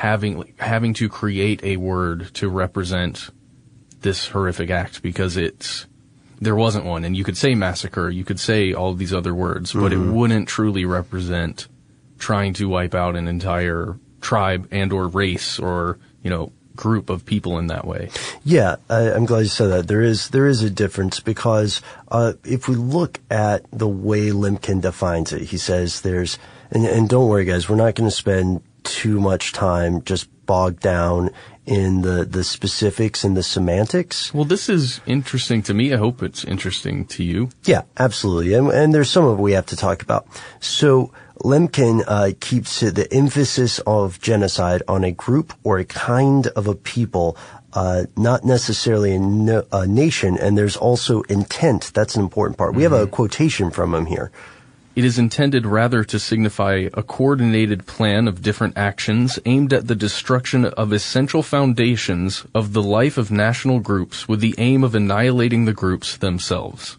having 0.00 0.50
having 0.58 0.94
to 0.94 1.10
create 1.10 1.62
a 1.62 1.76
word 1.76 2.32
to 2.32 2.48
represent 2.48 3.28
this 4.00 4.28
horrific 4.28 4.70
act 4.70 5.02
because 5.02 5.36
it's 5.36 5.86
there 6.40 6.56
wasn't 6.56 6.86
one. 6.86 7.04
And 7.04 7.14
you 7.14 7.22
could 7.22 7.36
say 7.36 7.54
massacre 7.54 8.08
you 8.08 8.24
could 8.24 8.40
say 8.40 8.72
all 8.72 8.92
of 8.92 8.98
these 8.98 9.12
other 9.12 9.34
words 9.34 9.74
but 9.74 9.92
it 9.92 9.98
wouldn't 9.98 10.48
truly 10.48 10.86
represent 10.86 11.68
trying 12.18 12.54
to 12.54 12.66
wipe 12.66 12.94
out 12.94 13.14
an 13.14 13.28
entire 13.28 13.98
tribe 14.22 14.66
and 14.70 14.90
or 14.90 15.06
race 15.06 15.58
or 15.58 15.98
you 16.22 16.30
know 16.30 16.50
group 16.76 17.10
of 17.10 17.26
people 17.26 17.58
in 17.58 17.66
that 17.66 17.86
way. 17.86 18.08
Yeah, 18.42 18.76
I, 18.88 19.12
I'm 19.12 19.26
glad 19.26 19.40
you 19.40 19.48
said 19.48 19.66
that. 19.66 19.86
There 19.86 20.00
is 20.00 20.30
there 20.30 20.46
is 20.46 20.62
a 20.62 20.70
difference 20.70 21.20
because 21.20 21.82
uh, 22.10 22.32
if 22.42 22.68
we 22.68 22.74
look 22.74 23.20
at 23.30 23.70
the 23.70 23.86
way 23.86 24.30
Lemkin 24.30 24.80
defines 24.80 25.34
it, 25.34 25.42
he 25.42 25.58
says 25.58 26.00
there's 26.00 26.38
and, 26.70 26.86
and 26.86 27.06
don't 27.06 27.28
worry, 27.28 27.44
guys, 27.44 27.68
we're 27.68 27.76
not 27.76 27.96
going 27.96 28.08
to 28.08 28.16
spend 28.16 28.62
too 28.90 29.20
much 29.20 29.52
time 29.52 30.02
just 30.02 30.28
bogged 30.46 30.80
down 30.82 31.30
in 31.64 32.02
the 32.02 32.24
the 32.24 32.42
specifics 32.42 33.22
and 33.22 33.36
the 33.36 33.42
semantics. 33.42 34.34
well 34.34 34.44
this 34.44 34.68
is 34.68 35.00
interesting 35.06 35.62
to 35.62 35.72
me 35.72 35.94
i 35.94 35.96
hope 35.96 36.22
it's 36.22 36.42
interesting 36.44 37.06
to 37.06 37.22
you 37.22 37.48
Yeah, 37.64 37.82
absolutely. 37.96 38.54
And, 38.54 38.68
and 38.70 38.92
there's 38.92 39.10
some 39.10 39.24
of 39.30 39.38
we 39.38 39.52
have 39.52 39.66
to 39.66 39.76
talk 39.76 40.02
about. 40.02 40.26
So 40.58 41.12
Lemkin 41.44 42.02
uh, 42.06 42.32
keeps 42.40 42.80
the 42.80 43.06
emphasis 43.12 43.78
of 43.86 44.20
genocide 44.20 44.82
on 44.88 45.04
a 45.04 45.12
group 45.12 45.54
or 45.62 45.78
a 45.78 45.84
kind 45.84 46.48
of 46.58 46.66
a 46.66 46.74
people, 46.74 47.36
uh, 47.72 48.04
not 48.16 48.44
necessarily 48.44 49.14
a, 49.14 49.18
no, 49.18 49.64
a 49.72 49.86
nation. 49.86 50.36
And 50.36 50.58
there's 50.58 50.76
also 50.76 51.22
intent. 51.22 51.92
That's 51.94 52.16
an 52.16 52.22
important 52.22 52.58
part. 52.58 52.74
We 52.74 52.82
have 52.82 52.92
a 52.92 53.06
quotation 53.06 53.70
from 53.70 53.94
him 53.94 54.06
here. 54.06 54.30
It 54.96 55.04
is 55.04 55.18
intended 55.18 55.66
rather 55.66 56.02
to 56.02 56.18
signify 56.18 56.88
a 56.92 57.02
coordinated 57.04 57.86
plan 57.86 58.26
of 58.26 58.42
different 58.42 58.76
actions 58.76 59.38
aimed 59.46 59.72
at 59.72 59.86
the 59.86 59.94
destruction 59.94 60.64
of 60.64 60.92
essential 60.92 61.44
foundations 61.44 62.44
of 62.54 62.72
the 62.72 62.82
life 62.82 63.16
of 63.16 63.30
national 63.30 63.78
groups 63.78 64.26
with 64.26 64.40
the 64.40 64.54
aim 64.58 64.82
of 64.82 64.96
annihilating 64.96 65.64
the 65.64 65.72
groups 65.72 66.16
themselves. 66.16 66.98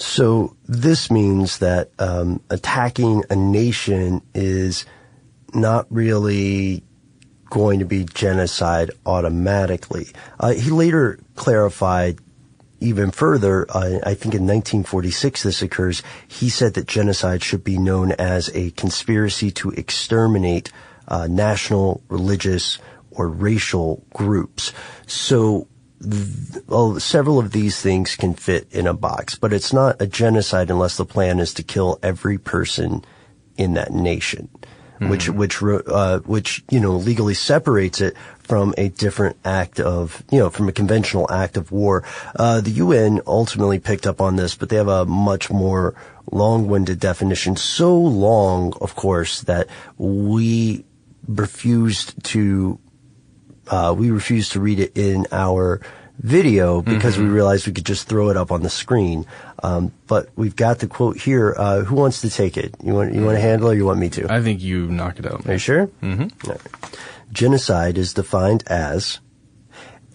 So 0.00 0.56
this 0.66 1.10
means 1.10 1.58
that 1.58 1.90
um, 1.98 2.40
attacking 2.48 3.24
a 3.28 3.36
nation 3.36 4.22
is 4.34 4.86
not 5.52 5.86
really 5.90 6.82
going 7.50 7.80
to 7.80 7.84
be 7.84 8.04
genocide 8.04 8.92
automatically. 9.04 10.08
Uh, 10.38 10.52
he 10.52 10.70
later 10.70 11.18
clarified 11.34 12.18
even 12.80 13.10
further, 13.10 13.66
uh, 13.68 13.98
I 14.02 14.14
think 14.14 14.34
in 14.34 14.46
1946 14.46 15.42
this 15.42 15.60
occurs, 15.60 16.02
he 16.26 16.48
said 16.48 16.74
that 16.74 16.86
genocide 16.86 17.42
should 17.42 17.62
be 17.62 17.76
known 17.76 18.12
as 18.12 18.48
a 18.54 18.70
conspiracy 18.70 19.50
to 19.52 19.70
exterminate 19.72 20.72
uh, 21.08 21.26
national, 21.26 22.02
religious, 22.08 22.78
or 23.10 23.28
racial 23.28 24.02
groups. 24.14 24.72
So 25.06 25.68
well, 26.66 26.98
several 26.98 27.38
of 27.38 27.52
these 27.52 27.80
things 27.80 28.16
can 28.16 28.34
fit 28.34 28.66
in 28.70 28.86
a 28.86 28.94
box, 28.94 29.34
but 29.34 29.52
it's 29.52 29.72
not 29.72 30.00
a 30.00 30.06
genocide 30.06 30.70
unless 30.70 30.96
the 30.96 31.04
plan 31.04 31.38
is 31.38 31.52
to 31.54 31.62
kill 31.62 31.98
every 32.02 32.38
person 32.38 33.04
in 33.58 33.74
that 33.74 33.92
nation, 33.92 34.48
mm-hmm. 34.94 35.10
which 35.10 35.28
which 35.28 35.62
uh, 35.62 36.20
which 36.20 36.64
you 36.70 36.80
know 36.80 36.92
legally 36.92 37.34
separates 37.34 38.00
it 38.00 38.16
from 38.38 38.74
a 38.78 38.88
different 38.88 39.36
act 39.44 39.78
of 39.78 40.22
you 40.30 40.38
know 40.38 40.48
from 40.48 40.68
a 40.68 40.72
conventional 40.72 41.30
act 41.30 41.58
of 41.58 41.70
war. 41.70 42.02
Uh, 42.34 42.62
the 42.62 42.70
UN 42.70 43.20
ultimately 43.26 43.78
picked 43.78 44.06
up 44.06 44.22
on 44.22 44.36
this, 44.36 44.54
but 44.54 44.70
they 44.70 44.76
have 44.76 44.88
a 44.88 45.04
much 45.04 45.50
more 45.50 45.94
long-winded 46.32 46.98
definition, 46.98 47.56
so 47.56 47.94
long, 47.94 48.72
of 48.80 48.94
course, 48.94 49.42
that 49.42 49.66
we 49.98 50.84
refused 51.26 52.22
to 52.24 52.78
uh, 53.70 53.94
we 53.96 54.10
refused 54.10 54.52
to 54.52 54.60
read 54.60 54.80
it 54.80 54.96
in 54.96 55.26
our 55.32 55.80
video 56.18 56.82
because 56.82 57.14
mm-hmm. 57.14 57.24
we 57.24 57.30
realized 57.30 57.66
we 57.66 57.72
could 57.72 57.86
just 57.86 58.06
throw 58.06 58.28
it 58.28 58.36
up 58.36 58.52
on 58.52 58.62
the 58.62 58.68
screen. 58.68 59.24
Um, 59.62 59.92
but 60.06 60.28
we've 60.36 60.56
got 60.56 60.80
the 60.80 60.86
quote 60.86 61.16
here. 61.16 61.54
Uh, 61.56 61.80
who 61.80 61.94
wants 61.94 62.20
to 62.20 62.30
take 62.30 62.56
it? 62.56 62.74
You 62.82 62.92
want 62.94 63.14
you 63.14 63.24
want 63.24 63.36
to 63.36 63.40
handle 63.40 63.68
it 63.68 63.74
or 63.74 63.76
you 63.76 63.86
want 63.86 63.98
me 63.98 64.10
to? 64.10 64.30
I 64.30 64.42
think 64.42 64.60
you 64.60 64.86
knock 64.88 65.18
it 65.18 65.26
out. 65.26 65.46
Are 65.46 65.52
you 65.52 65.58
sure? 65.58 65.86
Mm-hmm. 66.02 66.50
Right. 66.50 66.60
Genocide 67.32 67.96
is 67.96 68.12
defined 68.12 68.64
as 68.66 69.20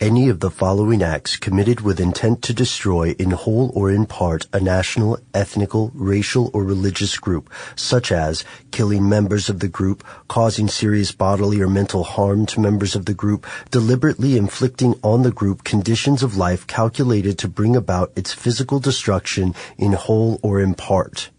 any 0.02 0.28
of 0.28 0.42
the 0.42 0.50
following 0.50 1.02
acts 1.02 1.38
committed 1.38 1.80
with 1.80 2.00
intent 2.00 2.42
to 2.42 2.54
destroy 2.54 3.12
in 3.18 3.32
whole 3.32 3.72
or 3.74 3.90
in 3.90 4.06
part 4.06 4.46
a 4.52 4.60
national, 4.60 5.18
ethnical, 5.34 5.92
racial, 5.94 6.52
or 6.54 6.64
religious 6.64 7.18
group, 7.18 7.50
such 7.76 8.12
as 8.12 8.44
killing 8.72 9.08
members 9.08 9.50
of 9.50 9.60
the 9.60 9.68
group, 9.68 10.04
causing 10.28 10.68
serious 10.68 11.12
bodily 11.12 11.62
or 11.62 11.68
mental 11.68 12.04
harm 12.04 12.46
to 12.46 12.60
members 12.60 12.96
of 12.96 13.06
the 13.06 13.14
group, 13.14 13.48
deliberately 13.72 14.36
inflicting 14.36 15.00
on 15.02 15.24
the 15.24 15.32
group 15.32 15.64
conditions 15.64 16.22
of 16.22 16.36
life 16.36 16.68
calculated 16.68 17.38
to 17.38 17.48
bring 17.48 17.76
about 17.76 18.12
its 18.16 18.34
physical 18.34 18.80
destruction 18.80 19.56
in 19.78 19.94
whole 19.94 20.40
or 20.44 20.60
in 20.60 20.74
part 20.74 21.30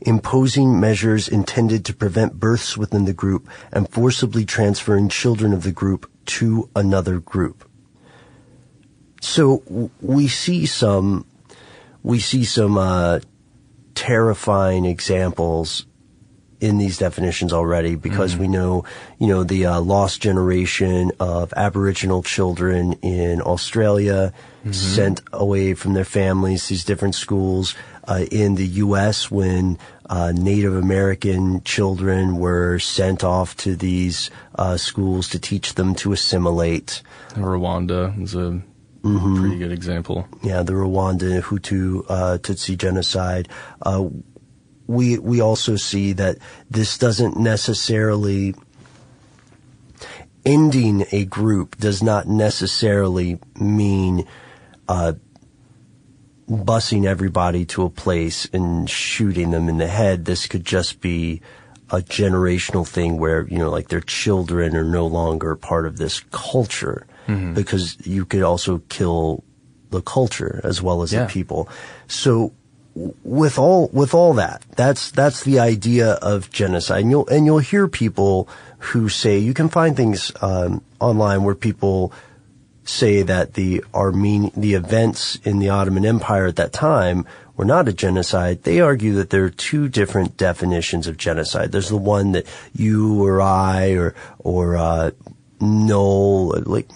imposing 0.00 0.80
measures 0.80 1.28
intended 1.28 1.84
to 1.84 1.94
prevent 1.94 2.40
births 2.40 2.78
within 2.78 3.04
the 3.04 3.12
group 3.12 3.46
and 3.70 3.88
forcibly 3.90 4.44
transferring 4.44 5.06
children 5.06 5.52
of 5.52 5.64
the 5.64 5.72
group 5.72 6.10
to 6.24 6.68
another 6.74 7.20
group. 7.20 7.65
So 9.26 9.90
we 10.00 10.28
see 10.28 10.66
some, 10.66 11.26
we 12.02 12.20
see 12.20 12.44
some, 12.44 12.78
uh, 12.78 13.20
terrifying 13.96 14.84
examples 14.84 15.86
in 16.60 16.78
these 16.78 16.98
definitions 16.98 17.52
already 17.52 17.96
because 17.96 18.34
mm 18.34 18.38
we 18.38 18.48
know, 18.48 18.84
you 19.18 19.26
know, 19.26 19.42
the 19.44 19.66
uh, 19.66 19.80
lost 19.80 20.20
generation 20.20 21.10
of 21.18 21.52
Aboriginal 21.56 22.22
children 22.22 22.92
in 23.02 23.40
Australia 23.40 24.32
mm-hmm. 24.60 24.72
sent 24.72 25.20
away 25.32 25.74
from 25.74 25.94
their 25.94 26.04
families, 26.04 26.68
these 26.68 26.84
different 26.84 27.14
schools. 27.14 27.74
Uh, 28.04 28.24
in 28.30 28.54
the 28.54 28.66
U.S., 28.86 29.30
when 29.30 29.78
uh, 30.08 30.32
Native 30.32 30.76
American 30.76 31.62
children 31.64 32.36
were 32.38 32.78
sent 32.78 33.24
off 33.24 33.56
to 33.56 33.74
these 33.74 34.30
uh, 34.54 34.76
schools 34.76 35.28
to 35.30 35.38
teach 35.40 35.74
them 35.74 35.94
to 35.96 36.12
assimilate. 36.12 37.02
Rwanda 37.34 38.20
is 38.22 38.34
a 38.34 38.62
Mm-hmm. 39.06 39.40
Pretty 39.40 39.58
good 39.58 39.72
example. 39.72 40.28
Yeah, 40.42 40.62
the 40.62 40.72
Rwanda 40.72 41.40
Hutu 41.40 42.04
uh, 42.08 42.38
Tutsi 42.38 42.76
genocide. 42.76 43.48
Uh, 43.80 44.08
we 44.86 45.18
we 45.18 45.40
also 45.40 45.76
see 45.76 46.12
that 46.14 46.38
this 46.70 46.98
doesn't 46.98 47.36
necessarily 47.36 48.54
ending 50.44 51.04
a 51.12 51.24
group 51.24 51.76
does 51.76 52.02
not 52.02 52.26
necessarily 52.28 53.38
mean 53.58 54.26
uh, 54.88 55.12
busing 56.48 57.04
everybody 57.04 57.64
to 57.64 57.84
a 57.84 57.90
place 57.90 58.48
and 58.52 58.88
shooting 58.88 59.50
them 59.50 59.68
in 59.68 59.78
the 59.78 59.88
head. 59.88 60.24
This 60.24 60.46
could 60.46 60.64
just 60.64 61.00
be 61.00 61.42
a 61.90 61.98
generational 61.98 62.86
thing 62.86 63.18
where 63.18 63.46
you 63.48 63.58
know, 63.58 63.70
like 63.70 63.88
their 63.88 64.00
children 64.00 64.76
are 64.76 64.84
no 64.84 65.06
longer 65.06 65.54
part 65.54 65.86
of 65.86 65.96
this 65.96 66.20
culture 66.32 67.06
mm-hmm. 67.26 67.54
because 67.54 67.96
you 68.06 68.24
could 68.24 68.42
also 68.42 68.78
kill 68.88 69.44
the 69.90 70.02
culture 70.02 70.60
as 70.64 70.82
well 70.82 71.02
as 71.02 71.12
yeah. 71.12 71.24
the 71.24 71.32
people. 71.32 71.68
So 72.08 72.52
with 73.24 73.58
all 73.58 73.88
with 73.92 74.14
all 74.14 74.34
that, 74.34 74.64
that's 74.74 75.10
that's 75.10 75.44
the 75.44 75.58
idea 75.58 76.12
of 76.14 76.50
genocide. 76.50 77.02
And 77.02 77.10
you'll 77.10 77.28
and 77.28 77.44
you'll 77.44 77.58
hear 77.58 77.88
people 77.88 78.48
who 78.78 79.08
say 79.08 79.38
you 79.38 79.54
can 79.54 79.68
find 79.68 79.96
things 79.96 80.32
um, 80.40 80.82
online 81.00 81.44
where 81.44 81.54
people 81.54 82.12
say 82.84 83.22
that 83.22 83.54
the 83.54 83.84
Armenian 83.94 84.52
the 84.56 84.74
events 84.74 85.36
in 85.44 85.58
the 85.58 85.68
Ottoman 85.68 86.06
Empire 86.06 86.46
at 86.46 86.56
that 86.56 86.72
time 86.72 87.26
were 87.56 87.64
not 87.64 87.88
a 87.88 87.92
genocide. 87.92 88.62
They 88.62 88.80
argue 88.80 89.14
that 89.14 89.30
there 89.30 89.44
are 89.44 89.50
two 89.50 89.88
different 89.88 90.36
definitions 90.36 91.06
of 91.06 91.16
genocide. 91.16 91.72
There's 91.72 91.88
the 91.88 91.96
one 91.96 92.32
that 92.32 92.46
you 92.74 93.22
or 93.22 93.42
I 93.42 93.90
or 93.90 94.14
or 94.38 94.76
uh, 94.76 95.10
Noel 95.60 96.62
like 96.64 96.88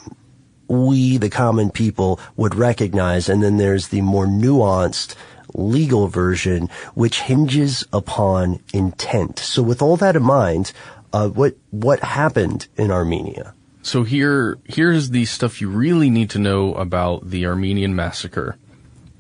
we, 0.71 1.19
the 1.19 1.29
common 1.29 1.71
people, 1.71 2.21
would 2.37 2.55
recognize. 2.55 3.29
And 3.29 3.43
then 3.43 3.57
there's 3.57 3.89
the 3.89 4.01
more 4.01 4.27
nuanced, 4.27 5.15
legal 5.53 6.07
version, 6.07 6.69
which 6.95 7.23
hinges 7.23 7.85
upon 7.93 8.61
intent. 8.73 9.39
So 9.39 9.63
with 9.63 9.83
all 9.83 9.97
that 9.97 10.17
in 10.17 10.23
mind, 10.23 10.73
uh, 11.13 11.29
what 11.29 11.57
what 11.71 12.01
happened 12.01 12.69
in 12.77 12.91
Armenia? 12.91 13.55
So 13.83 14.05
here, 14.05 14.59
here's 14.65 15.11
the 15.11 15.25
stuff 15.25 15.61
you 15.61 15.69
really 15.69 16.11
need 16.11 16.31
to 16.31 16.39
know 16.39 16.75
about 16.75 17.31
the 17.31 17.47
Armenian 17.47 17.97
massacre. 17.97 18.57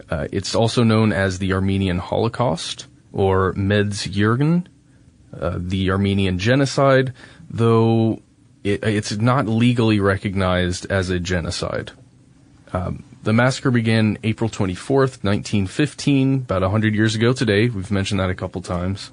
Uh, 0.08 0.28
it's 0.30 0.54
also 0.54 0.84
known 0.84 1.12
as 1.12 1.38
the 1.38 1.52
Armenian 1.52 1.98
Holocaust 1.98 2.86
or 3.12 3.54
Medzhirgan, 3.54 4.66
uh, 5.38 5.56
the 5.56 5.90
Armenian 5.90 6.38
genocide, 6.38 7.14
though 7.48 8.20
it, 8.64 8.82
it's 8.84 9.16
not 9.16 9.46
legally 9.46 10.00
recognized 10.00 10.86
as 10.90 11.10
a 11.10 11.18
genocide. 11.18 11.92
Um, 12.72 13.04
the 13.22 13.32
massacre 13.32 13.70
began 13.70 14.18
April 14.22 14.48
24th, 14.48 15.22
1915, 15.24 16.34
about 16.34 16.62
100 16.62 16.94
years 16.94 17.14
ago 17.14 17.32
today. 17.32 17.68
We've 17.68 17.90
mentioned 17.90 18.20
that 18.20 18.30
a 18.30 18.34
couple 18.34 18.62
times. 18.62 19.10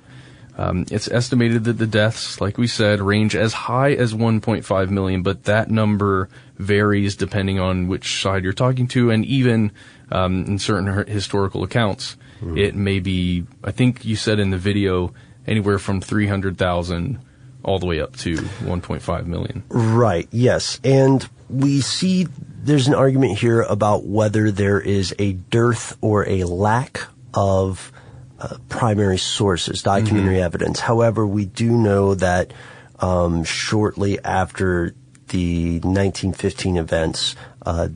Um, 0.57 0.85
it's 0.89 1.07
estimated 1.07 1.65
that 1.65 1.73
the 1.73 1.85
deaths, 1.85 2.41
like 2.41 2.57
we 2.57 2.65
said, 2.65 2.99
range 2.99 3.35
as 3.35 3.53
high 3.53 3.91
as 3.91 4.13
1.5 4.13 4.89
million, 4.89 5.21
but 5.21 5.43
that 5.43 5.69
number 5.69 6.29
varies 6.57 7.15
depending 7.15 7.59
on 7.59 7.87
which 7.87 8.21
side 8.21 8.43
you're 8.43 8.53
talking 8.53 8.87
to, 8.89 9.11
and 9.11 9.23
even 9.25 9.71
um, 10.11 10.45
in 10.45 10.57
certain 10.57 11.05
historical 11.07 11.63
accounts, 11.63 12.15
mm. 12.41 12.57
it 12.57 12.75
may 12.75 12.99
be. 12.99 13.45
I 13.63 13.71
think 13.71 14.03
you 14.03 14.15
said 14.15 14.39
in 14.39 14.49
the 14.49 14.57
video 14.57 15.13
anywhere 15.45 15.77
from 15.77 16.01
300,000 16.01 17.19
all 17.63 17.79
the 17.79 17.85
way 17.85 17.99
up 17.99 18.15
to 18.17 18.35
1.5 18.35 19.25
million. 19.25 19.63
Right. 19.69 20.27
Yes, 20.31 20.79
and 20.83 21.27
we 21.49 21.81
see 21.81 22.27
there's 22.67 22.87
an 22.87 22.95
argument 22.95 23.37
here 23.37 23.61
about 23.61 24.05
whether 24.05 24.51
there 24.51 24.79
is 24.79 25.15
a 25.19 25.33
dearth 25.33 25.97
or 26.01 26.27
a 26.27 26.43
lack 26.43 27.01
of 27.33 27.91
uh, 28.39 28.57
primary 28.69 29.17
sources, 29.17 29.81
documentary 29.81 30.35
mm-hmm. 30.35 30.43
evidence. 30.43 30.79
However, 30.79 31.25
we 31.25 31.45
do 31.45 31.71
know 31.71 32.15
that 32.15 32.53
um, 32.99 33.43
shortly 33.43 34.19
after 34.23 34.93
the 35.29 35.79
1915 35.79 36.77
events, 36.77 37.35
uh, 37.65 37.89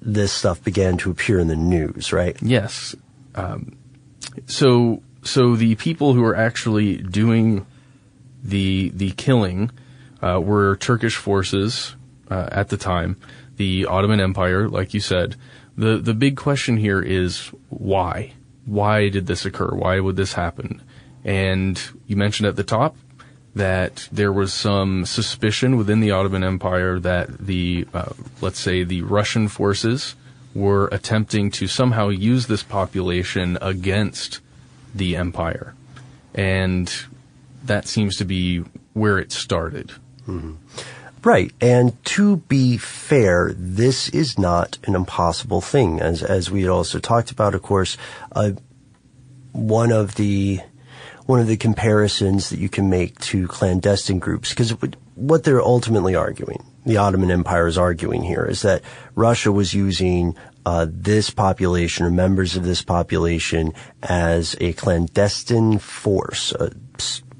this 0.00 0.32
stuff 0.32 0.62
began 0.62 0.96
to 0.98 1.10
appear 1.10 1.38
in 1.38 1.48
the 1.48 1.56
news, 1.56 2.12
right? 2.12 2.36
Yes. 2.40 2.94
Um, 3.34 3.76
so, 4.46 5.02
so 5.22 5.54
the 5.54 5.74
people 5.76 6.14
who 6.14 6.24
are 6.24 6.36
actually 6.36 6.96
doing 6.96 7.66
the 8.48 8.90
the 8.94 9.12
killing 9.12 9.70
uh, 10.22 10.40
were 10.42 10.76
Turkish 10.76 11.16
forces 11.16 11.94
uh, 12.30 12.48
at 12.50 12.68
the 12.70 12.76
time, 12.76 13.16
the 13.56 13.86
Ottoman 13.86 14.20
Empire, 14.20 14.68
like 14.68 14.94
you 14.94 15.00
said. 15.00 15.36
the 15.76 15.98
The 15.98 16.14
big 16.14 16.36
question 16.36 16.76
here 16.76 17.00
is 17.00 17.52
why 17.68 18.32
why 18.68 19.08
did 19.08 19.26
this 19.26 19.46
occur? 19.46 19.74
Why 19.74 19.98
would 19.98 20.16
this 20.16 20.34
happen? 20.34 20.82
And 21.24 21.80
you 22.06 22.16
mentioned 22.16 22.46
at 22.46 22.56
the 22.56 22.64
top 22.64 22.96
that 23.54 24.08
there 24.12 24.32
was 24.32 24.52
some 24.52 25.06
suspicion 25.06 25.76
within 25.76 26.00
the 26.00 26.10
Ottoman 26.10 26.44
Empire 26.44 27.00
that 27.00 27.38
the, 27.38 27.86
uh, 27.94 28.12
let's 28.40 28.60
say, 28.60 28.84
the 28.84 29.02
Russian 29.02 29.48
forces 29.48 30.14
were 30.54 30.88
attempting 30.88 31.50
to 31.52 31.66
somehow 31.66 32.08
use 32.08 32.46
this 32.46 32.62
population 32.62 33.56
against 33.62 34.40
the 34.94 35.16
empire. 35.16 35.74
And 36.34 36.92
that 37.68 37.86
seems 37.86 38.16
to 38.16 38.24
be 38.24 38.64
where 38.92 39.18
it 39.18 39.32
started. 39.32 39.92
Mm-hmm. 40.26 40.54
Right. 41.24 41.52
And 41.60 42.02
to 42.06 42.36
be 42.36 42.76
fair, 42.76 43.52
this 43.56 44.08
is 44.10 44.38
not 44.38 44.78
an 44.84 44.94
impossible 44.94 45.60
thing. 45.60 46.00
As, 46.00 46.22
as 46.22 46.50
we 46.50 46.68
also 46.68 46.98
talked 46.98 47.30
about, 47.30 47.54
of 47.54 47.62
course, 47.62 47.96
uh, 48.32 48.52
one 49.52 49.90
of 49.90 50.14
the, 50.14 50.60
one 51.26 51.40
of 51.40 51.48
the 51.48 51.56
comparisons 51.56 52.50
that 52.50 52.60
you 52.60 52.68
can 52.68 52.88
make 52.88 53.18
to 53.20 53.48
clandestine 53.48 54.20
groups, 54.20 54.50
because 54.50 54.70
what 55.14 55.42
they're 55.42 55.60
ultimately 55.60 56.14
arguing, 56.14 56.64
the 56.86 56.98
Ottoman 56.98 57.30
Empire 57.30 57.66
is 57.66 57.76
arguing 57.76 58.22
here, 58.22 58.44
is 58.44 58.62
that 58.62 58.82
Russia 59.16 59.50
was 59.50 59.74
using 59.74 60.36
uh, 60.64 60.86
this 60.88 61.30
population 61.30 62.06
or 62.06 62.10
members 62.10 62.54
of 62.56 62.64
this 62.64 62.82
population 62.82 63.72
as 64.02 64.54
a 64.60 64.72
clandestine 64.74 65.78
force, 65.78 66.52
a, 66.52 66.70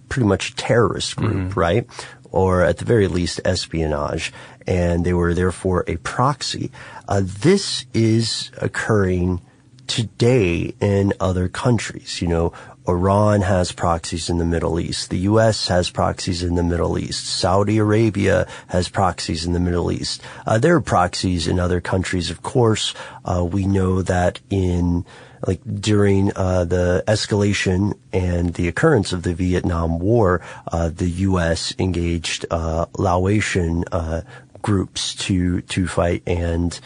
pretty 0.08 0.26
much 0.26 0.50
a 0.50 0.56
terrorist 0.56 1.16
group, 1.16 1.34
mm-hmm. 1.34 1.60
right? 1.60 1.86
or 2.30 2.62
at 2.62 2.78
the 2.78 2.84
very 2.84 3.08
least 3.08 3.40
espionage, 3.44 4.32
and 4.66 5.04
they 5.04 5.12
were 5.12 5.34
therefore 5.34 5.84
a 5.86 5.96
proxy. 5.98 6.70
Uh, 7.08 7.22
this 7.24 7.86
is 7.94 8.50
occurring 8.58 9.40
today 9.86 10.74
in 10.80 11.12
other 11.20 11.48
countries. 11.48 12.20
You 12.20 12.28
know, 12.28 12.52
Iran 12.88 13.42
has 13.42 13.70
proxies 13.70 14.30
in 14.30 14.38
the 14.38 14.46
Middle 14.46 14.80
East. 14.80 15.10
The 15.10 15.18
U.S. 15.30 15.68
has 15.68 15.90
proxies 15.90 16.42
in 16.42 16.54
the 16.54 16.62
Middle 16.62 16.98
East. 16.98 17.26
Saudi 17.26 17.76
Arabia 17.76 18.46
has 18.68 18.88
proxies 18.88 19.44
in 19.44 19.52
the 19.52 19.60
Middle 19.60 19.92
East. 19.92 20.22
Uh, 20.46 20.58
there 20.58 20.74
are 20.74 20.80
proxies 20.80 21.46
in 21.46 21.60
other 21.60 21.82
countries, 21.82 22.30
of 22.30 22.42
course. 22.42 22.94
Uh, 23.24 23.44
we 23.44 23.66
know 23.66 24.00
that 24.00 24.40
in 24.48 25.04
like 25.46 25.60
during 25.80 26.32
uh, 26.34 26.64
the 26.64 27.04
escalation 27.06 27.96
and 28.12 28.54
the 28.54 28.68
occurrence 28.68 29.12
of 29.12 29.22
the 29.22 29.34
Vietnam 29.34 29.98
War, 29.98 30.40
uh, 30.72 30.88
the 30.88 31.10
U.S. 31.10 31.74
engaged 31.78 32.46
uh, 32.50 32.86
Laotian 32.94 33.84
uh, 33.92 34.22
groups 34.62 35.14
to 35.26 35.60
to 35.60 35.86
fight, 35.86 36.22
and 36.26 36.80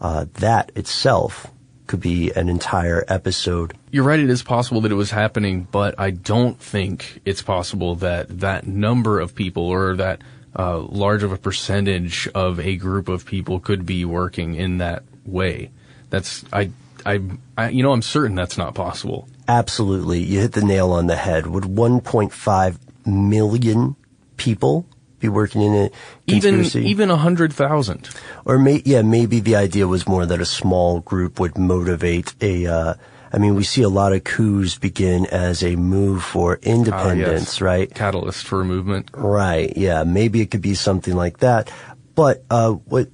uh, 0.00 0.26
that 0.34 0.72
itself 0.74 1.48
could 1.88 2.00
be 2.00 2.30
an 2.32 2.48
entire 2.48 3.04
episode. 3.08 3.76
You're 3.90 4.04
right. 4.04 4.20
It 4.20 4.30
is 4.30 4.42
possible 4.42 4.80
that 4.82 4.92
it 4.92 4.96
was 4.96 5.10
happening, 5.10 5.66
but 5.70 5.98
I 5.98 6.10
don't 6.10 6.58
think 6.60 7.20
it's 7.24 7.42
possible 7.42 7.96
that 7.96 8.40
that 8.40 8.66
number 8.66 9.18
of 9.18 9.34
people 9.34 9.64
or 9.64 9.96
that 9.96 10.22
uh, 10.56 10.78
large 10.78 11.24
of 11.24 11.32
a 11.32 11.36
percentage 11.36 12.28
of 12.34 12.60
a 12.60 12.76
group 12.76 13.08
of 13.08 13.26
people 13.26 13.58
could 13.58 13.84
be 13.84 14.04
working 14.04 14.54
in 14.54 14.78
that 14.78 15.02
way. 15.24 15.70
That's 16.10 16.44
I 16.52 16.70
I, 17.04 17.20
I, 17.56 17.68
you 17.70 17.82
know, 17.82 17.92
I'm 17.92 18.02
certain 18.02 18.34
that's 18.34 18.58
not 18.58 18.74
possible. 18.74 19.28
Absolutely. 19.46 20.20
You 20.20 20.40
hit 20.40 20.52
the 20.52 20.64
nail 20.64 20.92
on 20.92 21.06
the 21.06 21.16
head. 21.16 21.46
Would 21.46 21.64
1.5 21.64 22.78
million 23.06 23.96
people 24.36 24.86
be 25.18 25.28
working 25.28 25.62
in 25.62 25.74
a 25.74 25.90
conspiracy? 26.28 26.80
Even, 26.80 26.90
even 26.90 27.08
100,000. 27.10 28.08
Or 28.44 28.58
may, 28.58 28.82
yeah, 28.84 29.02
maybe 29.02 29.40
the 29.40 29.56
idea 29.56 29.86
was 29.86 30.06
more 30.06 30.26
that 30.26 30.40
a 30.40 30.46
small 30.46 31.00
group 31.00 31.40
would 31.40 31.58
motivate 31.58 32.34
a, 32.40 32.66
uh, 32.66 32.94
I 33.32 33.38
mean, 33.38 33.54
we 33.54 33.64
see 33.64 33.82
a 33.82 33.88
lot 33.88 34.12
of 34.12 34.24
coups 34.24 34.78
begin 34.78 35.26
as 35.26 35.62
a 35.62 35.76
move 35.76 36.22
for 36.22 36.58
independence, 36.62 37.28
uh, 37.28 37.54
yes. 37.54 37.60
right? 37.60 37.94
Catalyst 37.94 38.46
for 38.46 38.62
a 38.62 38.64
movement. 38.64 39.10
Right. 39.12 39.76
Yeah. 39.76 40.04
Maybe 40.04 40.40
it 40.40 40.50
could 40.50 40.62
be 40.62 40.74
something 40.74 41.14
like 41.14 41.38
that. 41.38 41.70
But, 42.14 42.44
uh, 42.50 42.72
what, 42.72 43.08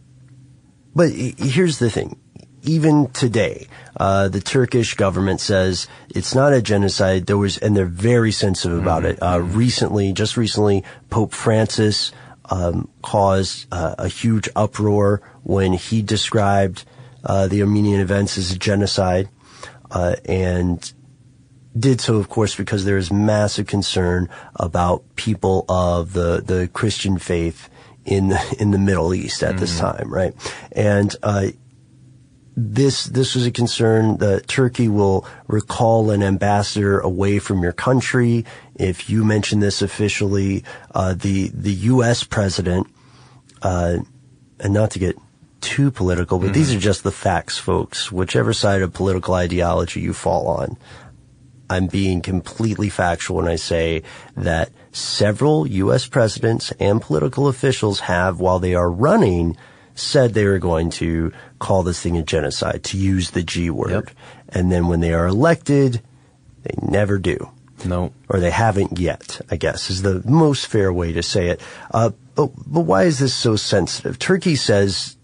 but 0.94 1.10
here's 1.10 1.78
the 1.78 1.90
thing 1.90 2.18
even 2.64 3.08
today, 3.10 3.66
uh, 3.96 4.28
the 4.28 4.40
Turkish 4.40 4.94
government 4.94 5.40
says 5.40 5.86
it's 6.08 6.34
not 6.34 6.52
a 6.52 6.62
genocide. 6.62 7.26
There 7.26 7.38
was, 7.38 7.58
and 7.58 7.76
they're 7.76 7.86
very 7.86 8.32
sensitive 8.32 8.78
about 8.78 9.02
mm-hmm. 9.02 9.12
it. 9.12 9.22
Uh, 9.22 9.40
recently, 9.40 10.12
just 10.12 10.36
recently, 10.36 10.84
Pope 11.10 11.32
Francis 11.32 12.12
um, 12.50 12.88
caused 13.02 13.66
uh, 13.72 13.94
a 13.98 14.08
huge 14.08 14.48
uproar 14.56 15.22
when 15.42 15.72
he 15.72 16.02
described 16.02 16.84
uh, 17.24 17.46
the 17.46 17.62
Armenian 17.62 18.00
events 18.00 18.36
as 18.36 18.52
a 18.52 18.58
genocide, 18.58 19.28
uh, 19.90 20.16
and 20.26 20.92
did 21.78 22.00
so, 22.00 22.16
of 22.16 22.28
course, 22.28 22.54
because 22.54 22.84
there 22.84 22.98
is 22.98 23.10
massive 23.10 23.66
concern 23.66 24.28
about 24.56 25.02
people 25.16 25.64
of 25.68 26.12
the 26.12 26.42
the 26.44 26.68
Christian 26.72 27.18
faith 27.18 27.68
in 28.04 28.28
the, 28.28 28.56
in 28.58 28.70
the 28.70 28.78
Middle 28.78 29.14
East 29.14 29.42
at 29.42 29.50
mm-hmm. 29.50 29.58
this 29.60 29.78
time, 29.78 30.12
right? 30.12 30.34
And 30.72 31.14
uh, 31.22 31.48
this 32.56 33.04
this 33.04 33.34
was 33.34 33.46
a 33.46 33.50
concern 33.50 34.18
that 34.18 34.46
Turkey 34.46 34.88
will 34.88 35.26
recall 35.48 36.10
an 36.10 36.22
ambassador 36.22 37.00
away 37.00 37.38
from 37.38 37.62
your 37.62 37.72
country. 37.72 38.44
If 38.76 39.10
you 39.10 39.24
mention 39.24 39.60
this 39.60 39.82
officially, 39.82 40.64
uh, 40.94 41.14
the 41.14 41.48
the 41.48 41.72
U.S. 41.72 42.22
president, 42.22 42.86
uh, 43.62 43.98
and 44.60 44.72
not 44.72 44.92
to 44.92 44.98
get 44.98 45.16
too 45.60 45.90
political, 45.90 46.38
but 46.38 46.46
mm-hmm. 46.46 46.54
these 46.54 46.74
are 46.74 46.78
just 46.78 47.02
the 47.02 47.10
facts, 47.10 47.58
folks. 47.58 48.12
Whichever 48.12 48.52
side 48.52 48.82
of 48.82 48.92
political 48.92 49.34
ideology 49.34 50.00
you 50.00 50.12
fall 50.12 50.46
on, 50.46 50.76
I'm 51.68 51.88
being 51.88 52.20
completely 52.20 52.88
factual 52.88 53.38
when 53.38 53.48
I 53.48 53.56
say 53.56 54.02
that 54.36 54.70
several 54.92 55.66
U.S. 55.66 56.06
presidents 56.06 56.72
and 56.78 57.02
political 57.02 57.48
officials 57.48 58.00
have, 58.00 58.38
while 58.38 58.60
they 58.60 58.74
are 58.74 58.90
running 58.90 59.56
said 59.94 60.34
they 60.34 60.44
were 60.44 60.58
going 60.58 60.90
to 60.90 61.32
call 61.58 61.82
this 61.82 62.00
thing 62.00 62.16
a 62.16 62.22
genocide, 62.22 62.82
to 62.84 62.96
use 62.96 63.30
the 63.30 63.42
G 63.42 63.70
word. 63.70 63.90
Yep. 63.90 64.10
And 64.48 64.70
then 64.70 64.88
when 64.88 65.00
they 65.00 65.12
are 65.12 65.26
elected, 65.26 66.00
they 66.62 66.74
never 66.82 67.18
do. 67.18 67.50
No. 67.84 68.12
Or 68.28 68.40
they 68.40 68.50
haven't 68.50 68.98
yet, 68.98 69.40
I 69.50 69.56
guess, 69.56 69.90
is 69.90 70.02
the 70.02 70.22
most 70.24 70.66
fair 70.66 70.92
way 70.92 71.12
to 71.12 71.22
say 71.22 71.48
it. 71.48 71.60
Uh, 71.92 72.10
but, 72.34 72.50
but 72.66 72.80
why 72.80 73.04
is 73.04 73.18
this 73.18 73.34
so 73.34 73.56
sensitive? 73.56 74.18
Turkey 74.18 74.56
says, 74.56 75.16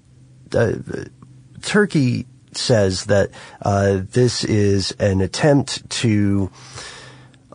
uh, 0.52 0.74
Turkey 1.62 2.26
says 2.52 3.04
that 3.06 3.30
uh, 3.62 4.00
this 4.10 4.44
is 4.44 4.92
an 4.92 5.20
attempt 5.20 5.88
to 5.90 6.50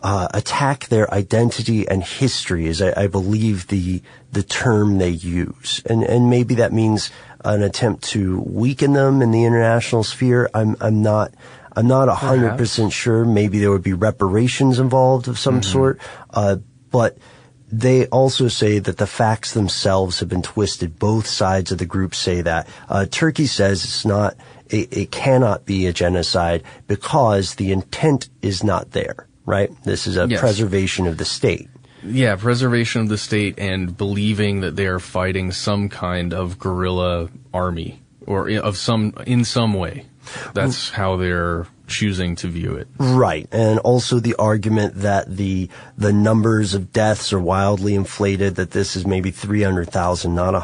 uh, 0.06 0.28
attack 0.32 0.86
their 0.86 1.12
identity 1.12 1.88
and 1.88 2.00
history, 2.00 2.66
is 2.66 2.80
I, 2.80 2.92
I, 2.96 3.06
believe 3.08 3.66
the 3.66 4.02
the 4.30 4.44
term 4.44 4.98
they 4.98 5.08
use, 5.08 5.82
and 5.84 6.04
and 6.04 6.30
maybe 6.30 6.54
that 6.54 6.72
means 6.72 7.10
an 7.44 7.64
attempt 7.64 8.04
to 8.10 8.38
weaken 8.42 8.92
them 8.92 9.20
in 9.20 9.32
the 9.32 9.42
international 9.42 10.04
sphere. 10.04 10.48
I'm 10.54 10.76
I'm 10.80 11.02
not. 11.02 11.34
I'm 11.74 11.88
not 11.88 12.08
hundred 12.18 12.56
percent 12.56 12.92
sure. 12.92 13.24
Maybe 13.24 13.58
there 13.58 13.72
would 13.72 13.82
be 13.82 13.94
reparations 13.94 14.78
involved 14.78 15.26
of 15.26 15.40
some 15.40 15.60
mm-hmm. 15.60 15.72
sort, 15.72 16.00
uh, 16.30 16.58
but 16.92 17.18
they 17.66 18.06
also 18.06 18.46
say 18.46 18.78
that 18.78 18.98
the 18.98 19.08
facts 19.08 19.54
themselves 19.54 20.20
have 20.20 20.28
been 20.28 20.40
twisted. 20.40 21.00
Both 21.00 21.26
sides 21.26 21.72
of 21.72 21.78
the 21.78 21.84
group 21.84 22.14
say 22.14 22.42
that. 22.42 22.68
Uh, 22.88 23.06
Turkey 23.10 23.46
says 23.46 23.82
it's 23.82 24.04
not, 24.04 24.36
it, 24.70 24.96
it, 24.96 25.10
cannot 25.10 25.66
be 25.66 25.86
a 25.86 25.92
genocide 25.92 26.62
because 26.86 27.56
the 27.56 27.72
intent 27.72 28.28
is 28.40 28.62
not 28.62 28.92
there, 28.92 29.25
right? 29.46 29.70
This 29.84 30.06
is 30.06 30.16
a 30.16 30.26
yes. 30.28 30.40
preservation 30.40 31.06
of 31.06 31.16
the 31.16 31.24
state. 31.24 31.68
Yeah, 32.02 32.36
preservation 32.36 33.02
of 33.02 33.08
the 33.08 33.18
state 33.18 33.58
and 33.58 33.96
believing 33.96 34.60
that 34.60 34.76
they 34.76 34.86
are 34.86 35.00
fighting 35.00 35.50
some 35.52 35.88
kind 35.88 36.34
of 36.34 36.58
guerrilla 36.58 37.30
army 37.54 38.02
or 38.26 38.50
of 38.50 38.76
some, 38.76 39.14
in 39.26 39.44
some 39.44 39.72
way. 39.72 40.04
That's 40.52 40.90
how 40.90 41.16
they're 41.16 41.66
choosing 41.86 42.36
to 42.36 42.48
view 42.48 42.74
it. 42.74 42.88
Right. 42.98 43.48
And 43.52 43.78
also 43.80 44.18
the 44.18 44.34
argument 44.36 44.94
that 44.96 45.36
the 45.36 45.68
the 45.96 46.12
numbers 46.12 46.74
of 46.74 46.92
deaths 46.92 47.32
are 47.32 47.40
wildly 47.40 47.94
inflated, 47.94 48.56
that 48.56 48.72
this 48.72 48.96
is 48.96 49.06
maybe 49.06 49.30
300,000, 49.30 50.34
not 50.34 50.54
a 50.54 50.60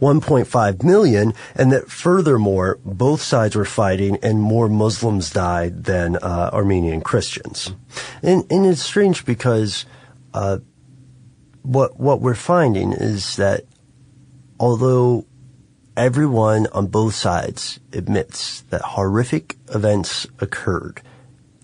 1.5 0.00 0.82
million, 0.82 1.34
and 1.54 1.72
that 1.72 1.90
furthermore, 1.90 2.78
both 2.84 3.20
sides 3.20 3.56
were 3.56 3.64
fighting 3.64 4.18
and 4.22 4.40
more 4.42 4.68
Muslims 4.68 5.30
died 5.30 5.84
than 5.84 6.16
uh, 6.16 6.50
Armenian 6.52 7.00
Christians. 7.00 7.72
And, 8.22 8.44
and 8.50 8.66
it's 8.66 8.82
strange 8.82 9.24
because 9.24 9.84
uh, 10.34 10.58
what 11.62 11.98
what 11.98 12.20
we're 12.20 12.34
finding 12.34 12.92
is 12.92 13.36
that 13.36 13.64
although 14.58 15.26
everyone 15.98 16.68
on 16.68 16.86
both 16.86 17.14
sides 17.14 17.80
admits 17.92 18.60
that 18.62 18.80
horrific 18.80 19.56
events 19.74 20.26
occurred 20.38 21.02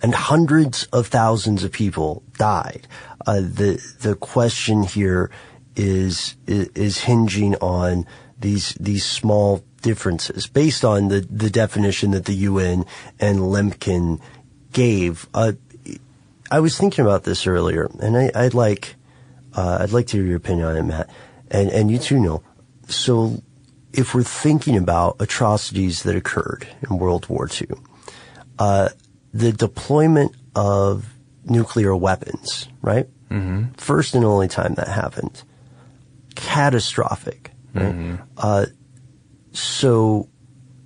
and 0.02 0.14
hundreds 0.14 0.84
of 0.92 1.06
thousands 1.06 1.64
of 1.64 1.72
people 1.72 2.22
died. 2.36 2.86
Uh, 3.26 3.40
the 3.40 3.80
the 4.00 4.14
question 4.16 4.82
here 4.82 5.30
is, 5.76 6.36
is, 6.46 6.98
hinging 6.98 7.54
on 7.56 8.06
these 8.38 8.74
these 8.74 9.04
small 9.04 9.64
differences 9.80 10.46
based 10.46 10.84
on 10.84 11.08
the 11.08 11.20
the 11.20 11.48
definition 11.48 12.10
that 12.10 12.26
the 12.26 12.34
UN 12.34 12.84
and 13.20 13.38
Lemkin 13.38 14.20
gave. 14.72 15.26
Uh, 15.32 15.52
I 16.50 16.60
was 16.60 16.76
thinking 16.76 17.04
about 17.04 17.24
this 17.24 17.46
earlier, 17.46 17.88
and 18.00 18.16
I, 18.34 18.42
would 18.42 18.54
like 18.54 18.96
uh, 19.54 19.78
I'd 19.80 19.92
like 19.92 20.08
to 20.08 20.18
hear 20.18 20.26
your 20.26 20.36
opinion 20.36 20.66
on 20.66 20.76
it, 20.76 20.82
Matt, 20.82 21.10
and 21.50 21.70
and 21.70 21.90
you 21.90 21.98
too 21.98 22.18
Noel. 22.18 22.42
So 22.88 23.42
if 23.96 24.14
we're 24.14 24.22
thinking 24.22 24.76
about 24.76 25.16
atrocities 25.20 26.02
that 26.02 26.16
occurred 26.16 26.66
in 26.88 26.98
World 26.98 27.28
War 27.28 27.48
II, 27.48 27.68
uh, 28.58 28.88
the 29.32 29.52
deployment 29.52 30.34
of 30.54 31.12
nuclear 31.44 31.94
weapons, 31.94 32.68
right? 32.82 33.08
Mm-hmm. 33.30 33.72
First 33.72 34.14
and 34.14 34.24
only 34.24 34.48
time 34.48 34.74
that 34.74 34.88
happened. 34.88 35.42
Catastrophic. 36.34 37.52
Right? 37.72 37.94
Mm-hmm. 37.94 38.22
Uh, 38.36 38.66
so 39.52 40.28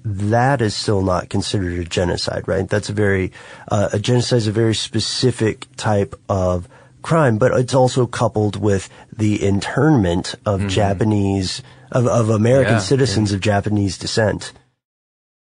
that 0.05 0.63
is 0.63 0.75
still 0.75 1.03
not 1.03 1.29
considered 1.29 1.79
a 1.79 1.85
genocide, 1.85 2.47
right? 2.47 2.69
That's 2.69 2.89
a 2.89 2.95
very, 2.95 3.33
uh, 3.69 3.91
a 3.93 3.99
genocide 3.99 4.39
is 4.39 4.47
a 4.47 4.53
very 4.53 4.75
specific 4.75 5.67
type 5.77 6.15
of 6.29 6.69
crime, 7.03 7.39
but 7.39 7.53
it's 7.53 7.75
also 7.75 8.07
coupled 8.07 8.57
with 8.57 8.89
the 9.15 9.45
internment 9.45 10.35
of 10.47 10.61
mm-hmm. 10.61 10.69
Japanese 10.69 11.63
of, 11.93 12.07
of 12.07 12.31
American 12.31 12.75
yeah, 12.75 12.81
citizens 12.81 13.31
yeah. 13.31 13.37
of 13.37 13.41
Japanese 13.41 13.99
descent. 13.99 14.53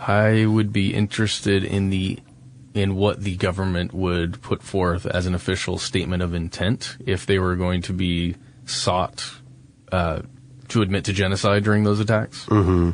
I 0.00 0.46
would 0.46 0.72
be 0.72 0.94
interested 0.94 1.64
in 1.64 1.90
the 1.90 2.18
in 2.74 2.94
what 2.94 3.22
the 3.22 3.36
government 3.36 3.92
would 3.92 4.40
put 4.40 4.62
forth 4.62 5.06
as 5.06 5.26
an 5.26 5.34
official 5.34 5.78
statement 5.78 6.22
of 6.22 6.34
intent 6.34 6.96
if 7.04 7.26
they 7.26 7.38
were 7.38 7.56
going 7.56 7.82
to 7.82 7.92
be 7.92 8.36
sought 8.66 9.28
uh, 9.90 10.20
to 10.68 10.82
admit 10.82 11.04
to 11.06 11.12
genocide 11.12 11.64
during 11.64 11.84
those 11.84 11.98
attacks. 11.98 12.46
Mm-hmm. 12.46 12.90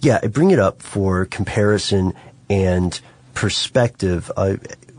Yeah, 0.00 0.20
I 0.22 0.28
bring 0.28 0.50
it 0.50 0.58
up 0.58 0.80
for 0.80 1.26
comparison 1.26 2.14
and 2.48 2.98
perspective. 3.34 4.30
Uh, 4.36 4.56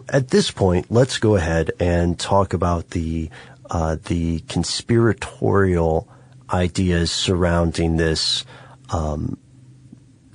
at 0.10 0.30
this 0.30 0.52
point, 0.52 0.88
let's 0.90 1.18
go 1.18 1.36
ahead 1.36 1.72
and 1.80 2.20
talk 2.20 2.54
about 2.54 2.90
the 2.92 3.30
uh, 3.70 3.98
the 4.06 4.40
conspiratorial 4.42 6.08
ideas 6.52 7.12
surrounding 7.12 7.98
this, 7.98 8.46
um, 8.90 9.38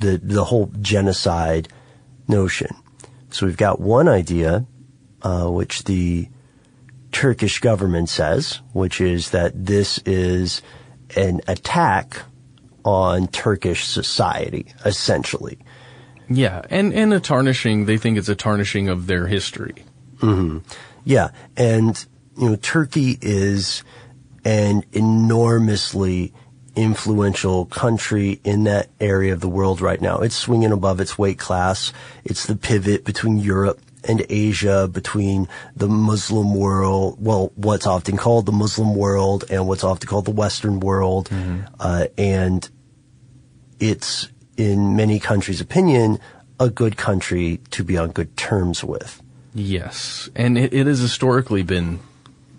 the 0.04 0.18
the 0.18 0.44
whole 0.44 0.70
genocide 0.80 1.68
notion. 2.28 2.68
So 3.30 3.46
we've 3.46 3.56
got 3.56 3.80
one 3.80 4.06
idea, 4.06 4.66
uh, 5.22 5.48
which 5.48 5.84
the 5.84 6.28
Turkish 7.10 7.58
government 7.60 8.08
says, 8.08 8.60
which 8.72 9.00
is 9.00 9.30
that 9.30 9.52
this 9.66 9.98
is 10.06 10.62
an 11.16 11.40
attack 11.48 12.22
on 12.84 13.28
Turkish 13.28 13.86
society, 13.86 14.66
essentially. 14.84 15.58
Yeah, 16.28 16.62
and 16.70 16.92
and 16.92 17.12
a 17.12 17.20
tarnishing. 17.20 17.86
They 17.86 17.98
think 17.98 18.18
it's 18.18 18.28
a 18.28 18.34
tarnishing 18.34 18.88
of 18.88 19.06
their 19.06 19.26
history. 19.26 19.84
Mm-hmm. 20.18 20.58
Yeah, 21.04 21.30
and 21.56 22.04
you 22.38 22.50
know, 22.50 22.56
Turkey 22.56 23.18
is 23.20 23.82
an 24.44 24.84
enormously 24.92 26.32
influential 26.76 27.66
country 27.66 28.40
in 28.44 28.64
that 28.64 28.88
area 29.00 29.32
of 29.32 29.40
the 29.40 29.48
world 29.48 29.80
right 29.80 30.00
now. 30.00 30.18
It's 30.18 30.34
swinging 30.34 30.72
above 30.72 31.00
its 31.00 31.18
weight 31.18 31.38
class. 31.38 31.92
It's 32.24 32.46
the 32.46 32.56
pivot 32.56 33.04
between 33.04 33.38
Europe 33.38 33.80
and 34.06 34.24
Asia, 34.28 34.88
between 34.88 35.48
the 35.74 35.88
Muslim 35.88 36.54
world, 36.54 37.16
well, 37.18 37.52
what's 37.56 37.87
often 37.87 38.16
called 38.16 38.46
the 38.46 38.52
Muslim 38.52 38.94
world 38.94 39.44
and 39.50 39.66
what's 39.66 39.84
often 39.84 40.06
called 40.06 40.26
the 40.26 40.30
Western 40.30 40.80
world. 40.80 41.30
Mm-hmm. 41.30 41.74
Uh, 41.80 42.06
and 42.18 42.68
it's, 43.80 44.28
in 44.56 44.94
many 44.96 45.18
countries' 45.18 45.60
opinion, 45.60 46.18
a 46.60 46.68
good 46.70 46.96
country 46.96 47.60
to 47.70 47.82
be 47.82 47.96
on 47.96 48.10
good 48.10 48.37
terms 48.37 48.84
with. 48.84 49.22
Yes. 49.54 50.28
And 50.34 50.58
it, 50.58 50.74
it 50.74 50.87
has 50.87 50.98
historically 50.98 51.62
been 51.62 52.00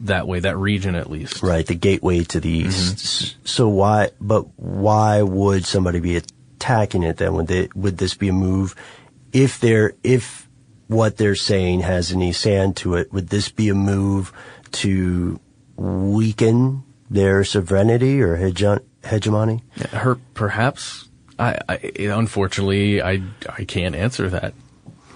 that 0.08 0.28
way, 0.28 0.40
that 0.40 0.58
region 0.58 0.96
at 0.96 1.10
least. 1.10 1.42
Right, 1.44 1.66
the 1.66 1.76
gateway 1.76 2.24
to 2.26 2.40
the 2.40 2.50
east. 2.50 2.96
Mm-hmm. 2.98 3.46
So 3.46 3.70
why, 3.70 4.10
but 4.20 4.48
why 4.58 5.22
would 5.22 5.66
somebody 5.66 6.00
be 6.00 6.18
attacking 6.18 7.04
it 7.04 7.18
then? 7.18 7.34
Would 7.34 7.48
they, 7.48 7.70
would 7.76 7.98
this 7.98 8.14
be 8.14 8.30
a 8.30 8.34
move 8.34 8.76
if 9.32 9.60
they're, 9.60 9.94
if 10.04 10.50
what 10.88 11.18
they're 11.18 11.36
saying 11.36 11.82
has 11.82 12.12
any 12.12 12.32
sand 12.32 12.78
to 12.78 12.96
it, 12.96 13.12
would 13.12 13.30
this 13.30 13.50
be 13.50 13.70
a 13.70 13.76
move 13.76 14.32
to 14.72 15.40
weaken 15.76 16.84
their 17.10 17.44
sovereignty 17.44 18.22
or 18.22 18.36
hegemony? 18.36 19.64
Her, 19.92 20.16
perhaps. 20.34 21.10
I, 21.38 21.60
I, 21.68 21.76
unfortunately, 22.00 23.02
I, 23.02 23.22
I 23.50 23.66
can't 23.66 23.96
answer 23.96 24.30
that. 24.30 24.54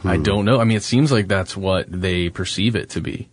Hmm. 0.01 0.07
I 0.07 0.17
don't 0.17 0.45
know. 0.45 0.59
I 0.59 0.63
mean, 0.63 0.77
it 0.77 0.83
seems 0.83 1.11
like 1.11 1.27
that's 1.27 1.55
what 1.55 1.85
they 1.89 2.29
perceive 2.29 2.75
it 2.75 2.89
to 2.91 3.01
be. 3.01 3.29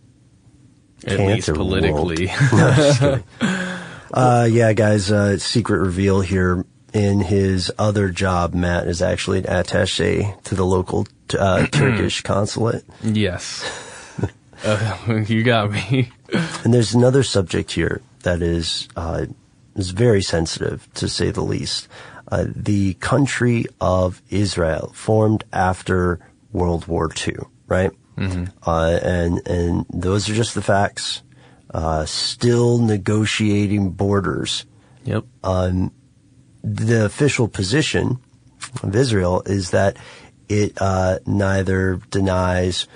At 1.05 1.19
least 1.19 1.53
politically. 1.53 2.27
no, 2.53 3.19
uh, 4.13 4.47
yeah, 4.49 4.73
guys, 4.73 5.11
uh, 5.11 5.37
secret 5.37 5.79
reveal 5.79 6.21
here. 6.21 6.65
In 6.93 7.19
his 7.19 7.71
other 7.77 8.09
job, 8.09 8.53
Matt 8.53 8.87
is 8.87 9.01
actually 9.01 9.39
an 9.39 9.45
attache 9.45 10.33
to 10.45 10.55
the 10.55 10.65
local 10.65 11.05
uh, 11.37 11.67
Turkish 11.71 12.21
consulate. 12.21 12.83
Yes. 13.03 13.83
Uh, 14.65 15.23
you 15.27 15.43
got 15.43 15.69
me. 15.69 16.09
and 16.63 16.73
there's 16.73 16.95
another 16.95 17.21
subject 17.21 17.73
here 17.73 18.01
that 18.23 18.41
is 18.41 18.87
uh, 18.95 19.27
is 19.75 19.91
very 19.91 20.23
sensitive, 20.23 20.91
to 20.95 21.07
say 21.07 21.29
the 21.29 21.43
least. 21.43 21.87
Uh, 22.29 22.45
the 22.53 22.95
country 22.95 23.65
of 23.79 24.21
Israel, 24.29 24.91
formed 24.95 25.43
after 25.53 26.19
World 26.51 26.87
War 26.87 27.09
II, 27.27 27.35
right? 27.67 27.91
Mm-hmm. 28.17 28.45
Uh, 28.67 28.99
and 29.01 29.47
and 29.47 29.85
those 29.89 30.29
are 30.29 30.33
just 30.33 30.55
the 30.55 30.61
facts. 30.61 31.21
Uh, 31.69 32.05
still 32.05 32.79
negotiating 32.79 33.91
borders. 33.91 34.65
Yep. 35.03 35.25
Um, 35.43 35.91
the 36.63 37.05
official 37.05 37.47
position 37.47 38.19
of 38.83 38.95
Israel 38.95 39.43
is 39.45 39.71
that 39.71 39.97
it 40.49 40.73
uh, 40.79 41.19
neither 41.25 42.01
denies 42.09 42.87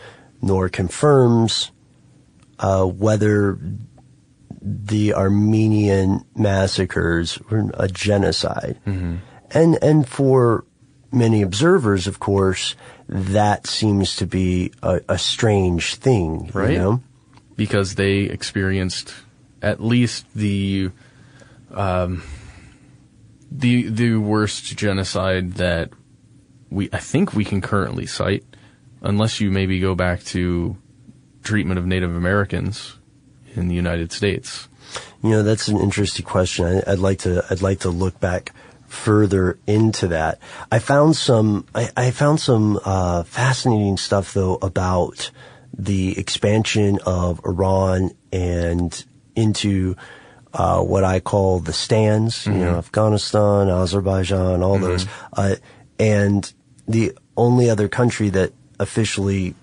nor 0.42 0.70
confirms 0.70 1.72
uh, 2.60 2.86
whether 2.86 3.60
the 4.62 5.14
Armenian 5.14 6.24
massacres 6.36 7.40
were 7.50 7.70
a 7.74 7.88
genocide. 7.88 8.80
Mm-hmm. 8.86 9.16
And 9.52 9.84
and 9.84 10.08
for 10.08 10.66
many 11.12 11.42
observers, 11.42 12.08
of 12.08 12.20
course, 12.20 12.76
that 13.12 13.68
seems 13.68 14.16
to 14.16 14.26
be 14.26 14.72
a, 14.82 15.02
a 15.10 15.18
strange 15.18 15.96
thing, 15.96 16.50
right? 16.54 16.72
You 16.72 16.78
know? 16.78 17.04
Because 17.58 17.96
they 17.96 18.22
experienced 18.22 19.14
at 19.62 19.84
least 19.84 20.26
the 20.34 20.90
um, 21.72 22.24
the 23.52 23.90
the 23.90 24.16
worst 24.16 24.78
genocide 24.78 25.54
that 25.54 25.90
we 26.70 26.90
I 26.94 27.00
think 27.00 27.34
we 27.34 27.44
can 27.44 27.60
currently 27.60 28.06
cite, 28.06 28.46
unless 29.02 29.42
you 29.42 29.52
maybe 29.52 29.80
go 29.80 29.94
back 29.94 30.24
to 30.26 30.78
treatment 31.44 31.80
of 31.80 31.86
Native 31.86 32.16
Americans 32.16 32.98
in 33.56 33.68
the 33.68 33.76
United 33.76 34.14
States. 34.14 34.70
You 35.22 35.32
know, 35.32 35.44
that's 35.44 35.68
an 35.68 35.78
interesting 35.78 36.26
question. 36.26 36.66
I, 36.66 36.92
would 36.92 37.00
like 37.00 37.20
to 37.20 37.44
I'd 37.50 37.62
like 37.62 37.80
to 37.80 37.90
look 37.90 38.20
back 38.22 38.54
further 38.92 39.58
into 39.66 40.08
that. 40.10 40.38
I 40.72 40.80
found 40.80 41.16
some, 41.16 41.66
I, 41.74 41.90
I 41.96 42.12
found 42.12 42.40
some, 42.40 42.80
uh, 42.84 43.24
fascinating 43.24 43.98
stuff 43.98 44.34
though 44.34 44.56
about 44.62 45.32
the 45.78 46.18
expansion 46.20 47.00
of 47.06 47.40
Iran 47.46 48.12
and 48.34 49.04
into, 49.36 49.96
uh, 50.54 50.82
what 50.82 51.06
I 51.06 51.22
call 51.22 51.60
the 51.60 51.72
stands, 51.72 52.40
mm-hmm. 52.40 52.52
you 52.52 52.66
know, 52.66 52.72
mm-hmm. 52.72 52.80
Afghanistan, 52.80 53.70
Azerbaijan, 53.70 54.62
all 54.62 54.76
mm-hmm. 54.76 54.84
those, 54.84 55.08
uh, 55.34 55.56
and 55.98 56.52
the 56.88 57.14
only 57.38 57.70
other 57.70 57.88
country 57.88 58.30
that 58.30 58.52
officially 58.78 59.56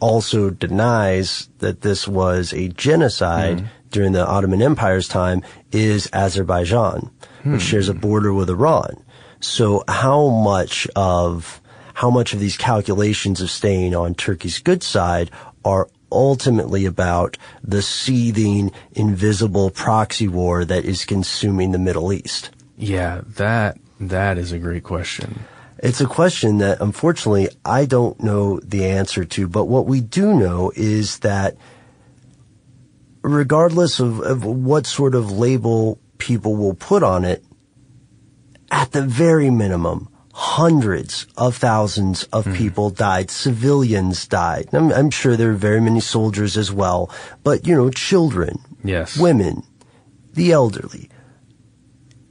also 0.00 0.50
denies 0.50 1.48
that 1.58 1.82
this 1.82 2.08
was 2.08 2.52
a 2.52 2.68
genocide 2.68 3.58
mm-hmm. 3.58 3.66
during 3.90 4.12
the 4.12 4.26
Ottoman 4.26 4.60
Empire's 4.60 5.06
time 5.06 5.42
is 5.70 6.10
Azerbaijan 6.12 7.10
hmm. 7.46 7.52
which 7.54 7.62
shares 7.62 7.88
a 7.88 7.94
border 7.94 8.32
with 8.32 8.50
Iran. 8.50 9.02
So 9.40 9.84
how 9.88 10.28
much 10.28 10.88
of 10.96 11.60
how 11.94 12.10
much 12.10 12.34
of 12.34 12.40
these 12.40 12.56
calculations 12.56 13.40
of 13.40 13.50
staying 13.50 13.94
on 13.94 14.14
Turkey's 14.14 14.58
good 14.58 14.82
side 14.82 15.30
are 15.64 15.88
ultimately 16.12 16.84
about 16.84 17.38
the 17.62 17.80
seething, 17.82 18.70
invisible 18.92 19.70
proxy 19.70 20.28
war 20.28 20.64
that 20.64 20.84
is 20.84 21.04
consuming 21.04 21.72
the 21.72 21.78
Middle 21.78 22.12
East? 22.12 22.50
Yeah, 22.76 23.22
that 23.36 23.78
that 24.00 24.38
is 24.38 24.52
a 24.52 24.58
great 24.58 24.84
question. 24.84 25.44
It's 25.78 26.00
a 26.00 26.06
question 26.06 26.58
that 26.58 26.80
unfortunately 26.80 27.48
I 27.64 27.86
don't 27.86 28.18
know 28.20 28.60
the 28.60 28.86
answer 28.86 29.24
to, 29.24 29.48
but 29.48 29.66
what 29.66 29.86
we 29.86 30.00
do 30.00 30.34
know 30.34 30.72
is 30.74 31.20
that 31.20 31.56
regardless 33.22 34.00
of, 34.00 34.20
of 34.20 34.44
what 34.44 34.86
sort 34.86 35.14
of 35.14 35.32
label 35.32 35.98
people 36.18 36.56
will 36.56 36.74
put 36.74 37.02
on 37.02 37.24
it, 37.24 37.44
at 38.70 38.92
the 38.92 39.02
very 39.02 39.50
minimum, 39.50 40.08
hundreds 40.32 41.26
of 41.38 41.56
thousands 41.56 42.24
of 42.24 42.44
mm. 42.44 42.54
people 42.54 42.90
died. 42.90 43.30
Civilians 43.30 44.26
died. 44.26 44.68
I'm, 44.72 44.92
I'm, 44.92 45.10
sure 45.10 45.36
there 45.36 45.50
are 45.50 45.54
very 45.54 45.80
many 45.80 46.00
soldiers 46.00 46.58
as 46.58 46.70
well, 46.70 47.10
but 47.42 47.66
you 47.66 47.74
know, 47.74 47.88
children, 47.90 48.58
yes, 48.84 49.16
women, 49.16 49.62
the 50.34 50.52
elderly, 50.52 51.08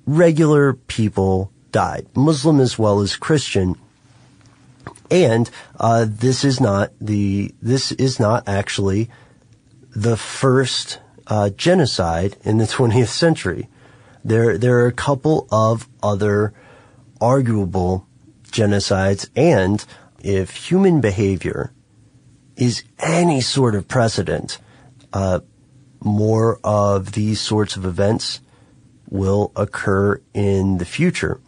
regular 0.06 0.74
people 0.74 1.52
died, 1.72 2.08
Muslim 2.16 2.60
as 2.60 2.78
well 2.78 3.00
as 3.00 3.16
Christian. 3.16 3.76
And 5.10 5.50
uh, 5.80 6.06
this 6.08 6.44
is 6.44 6.60
not 6.60 6.92
the 7.02 7.54
this 7.62 7.92
is 7.94 8.20
not 8.20 8.48
actually 8.48 9.10
the 9.96 10.18
first 10.18 11.00
uh, 11.28 11.50
genocide 11.50 12.38
in 12.44 12.58
the 12.58 12.66
20th 12.78 13.08
century. 13.08 13.68
There, 14.26 14.58
there 14.58 14.80
are 14.80 14.88
a 14.88 14.92
couple 14.92 15.48
of 15.52 15.88
other 16.02 16.52
arguable 17.22 18.08
genocides, 18.52 19.30
and 19.36 19.86
if 20.20 20.70
human 20.70 21.00
behavior 21.00 21.72
is 22.58 22.84
any 22.98 23.40
sort 23.40 23.76
of 23.76 23.88
precedent, 23.88 24.58
uh, 25.14 25.42
more 26.04 26.60
of 26.64 27.12
these 27.12 27.40
sorts 27.40 27.76
of 27.76 27.86
events 27.86 28.42
will 29.10 29.52
occur 29.56 30.20
in 30.34 30.80
the 30.80 30.86
future. 30.86 31.40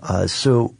Uh, 0.00 0.26
so, 0.26 0.74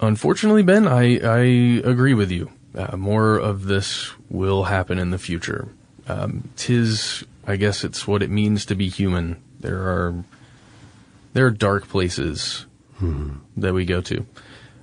unfortunately, 0.00 0.62
Ben, 0.62 0.88
I 0.88 1.18
I 1.18 1.40
agree 1.84 2.14
with 2.14 2.30
you. 2.30 2.50
Uh, 2.74 2.96
more 2.96 3.36
of 3.36 3.66
this 3.66 4.10
will 4.30 4.64
happen 4.64 4.98
in 4.98 5.10
the 5.10 5.18
future. 5.18 5.68
Um, 6.08 6.48
tis, 6.56 7.24
I 7.46 7.56
guess, 7.56 7.84
it's 7.84 8.06
what 8.06 8.22
it 8.22 8.30
means 8.30 8.64
to 8.66 8.74
be 8.74 8.88
human. 8.88 9.36
There 9.62 9.80
are 9.80 10.24
there 11.32 11.46
are 11.46 11.50
dark 11.50 11.88
places 11.88 12.66
Hmm. 12.98 13.30
that 13.56 13.74
we 13.74 13.84
go 13.84 14.00
to. 14.02 14.24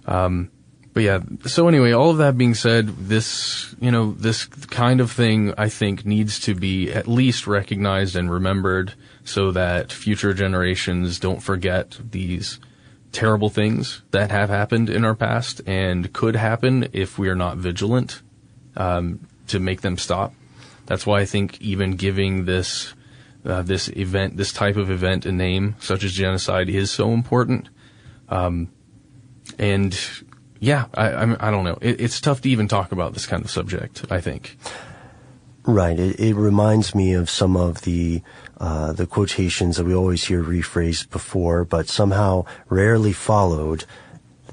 Um, 0.05 0.49
but 0.93 1.03
yeah, 1.03 1.19
so 1.45 1.67
anyway, 1.69 1.91
all 1.93 2.09
of 2.09 2.17
that 2.17 2.37
being 2.37 2.53
said, 2.55 2.87
this, 3.07 3.73
you 3.79 3.91
know, 3.91 4.11
this 4.13 4.45
kind 4.45 4.99
of 4.99 5.11
thing 5.11 5.53
I 5.57 5.69
think 5.69 6.05
needs 6.05 6.39
to 6.41 6.55
be 6.55 6.91
at 6.91 7.07
least 7.07 7.47
recognized 7.47 8.15
and 8.17 8.29
remembered 8.29 8.93
so 9.23 9.51
that 9.51 9.93
future 9.93 10.33
generations 10.33 11.19
don't 11.19 11.41
forget 11.41 11.97
these 12.11 12.59
terrible 13.13 13.49
things 13.49 14.01
that 14.11 14.31
have 14.31 14.49
happened 14.49 14.89
in 14.89 15.05
our 15.05 15.15
past 15.15 15.61
and 15.65 16.11
could 16.11 16.35
happen 16.35 16.89
if 16.91 17.17
we 17.17 17.29
are 17.29 17.35
not 17.35 17.57
vigilant 17.57 18.21
um, 18.75 19.19
to 19.47 19.59
make 19.59 19.81
them 19.81 19.97
stop. 19.97 20.33
That's 20.87 21.05
why 21.05 21.21
I 21.21 21.25
think 21.25 21.61
even 21.61 21.95
giving 21.95 22.45
this 22.45 22.93
uh, 23.49 23.61
this 23.61 23.89
event, 23.89 24.37
this 24.37 24.53
type 24.53 24.77
of 24.77 24.91
event, 24.91 25.25
a 25.25 25.31
name 25.31 25.75
such 25.79 26.03
as 26.03 26.13
genocide 26.13 26.69
is 26.69 26.91
so 26.91 27.11
important. 27.11 27.69
Um, 28.29 28.71
and 29.57 29.99
yeah, 30.59 30.85
I, 30.93 31.13
I'm, 31.13 31.37
I 31.39 31.51
don't 31.51 31.63
know. 31.63 31.77
It, 31.81 31.99
it's 31.99 32.21
tough 32.21 32.41
to 32.41 32.49
even 32.49 32.67
talk 32.67 32.91
about 32.91 33.13
this 33.13 33.25
kind 33.25 33.43
of 33.43 33.51
subject. 33.51 34.05
I 34.09 34.21
think. 34.21 34.57
Right. 35.63 35.99
It, 35.99 36.19
it 36.19 36.35
reminds 36.35 36.95
me 36.95 37.13
of 37.13 37.29
some 37.29 37.57
of 37.57 37.81
the 37.81 38.21
uh, 38.59 38.93
the 38.93 39.07
quotations 39.07 39.77
that 39.77 39.85
we 39.85 39.93
always 39.93 40.25
hear 40.25 40.43
rephrased 40.43 41.09
before, 41.09 41.63
but 41.63 41.87
somehow 41.87 42.45
rarely 42.69 43.13
followed. 43.13 43.85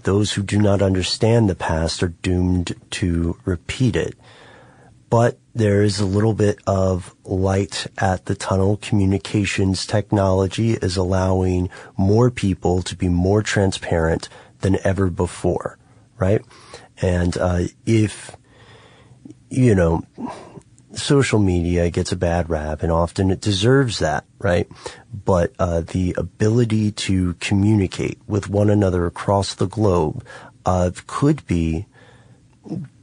Those 0.02 0.34
who 0.34 0.42
do 0.42 0.62
not 0.62 0.82
understand 0.82 1.48
the 1.48 1.56
past 1.56 2.02
are 2.02 2.14
doomed 2.22 2.76
to 2.92 3.36
repeat 3.44 3.96
it. 3.96 4.14
But 5.08 5.38
there 5.54 5.82
is 5.82 6.00
a 6.00 6.06
little 6.06 6.34
bit 6.34 6.58
of 6.66 7.14
light 7.24 7.86
at 7.98 8.26
the 8.26 8.34
tunnel. 8.34 8.76
Communications 8.76 9.86
technology 9.86 10.72
is 10.72 10.96
allowing 10.96 11.70
more 11.96 12.30
people 12.30 12.82
to 12.82 12.96
be 12.96 13.08
more 13.08 13.42
transparent 13.42 14.28
than 14.60 14.78
ever 14.84 15.08
before, 15.08 15.78
right? 16.18 16.44
And 17.00 17.36
uh, 17.38 17.64
if 17.84 18.36
you 19.48 19.74
know 19.74 20.02
social 20.92 21.38
media 21.38 21.90
gets 21.90 22.12
a 22.12 22.16
bad 22.16 22.48
rap 22.48 22.82
and 22.82 22.90
often 22.90 23.30
it 23.30 23.40
deserves 23.40 23.98
that, 23.98 24.24
right? 24.38 24.68
But, 25.12 25.52
uh, 25.58 25.82
the 25.82 26.14
ability 26.16 26.92
to 26.92 27.34
communicate 27.34 28.18
with 28.26 28.48
one 28.48 28.70
another 28.70 29.06
across 29.06 29.54
the 29.54 29.66
globe, 29.66 30.24
uh, 30.64 30.90
could 31.06 31.46
be, 31.46 31.86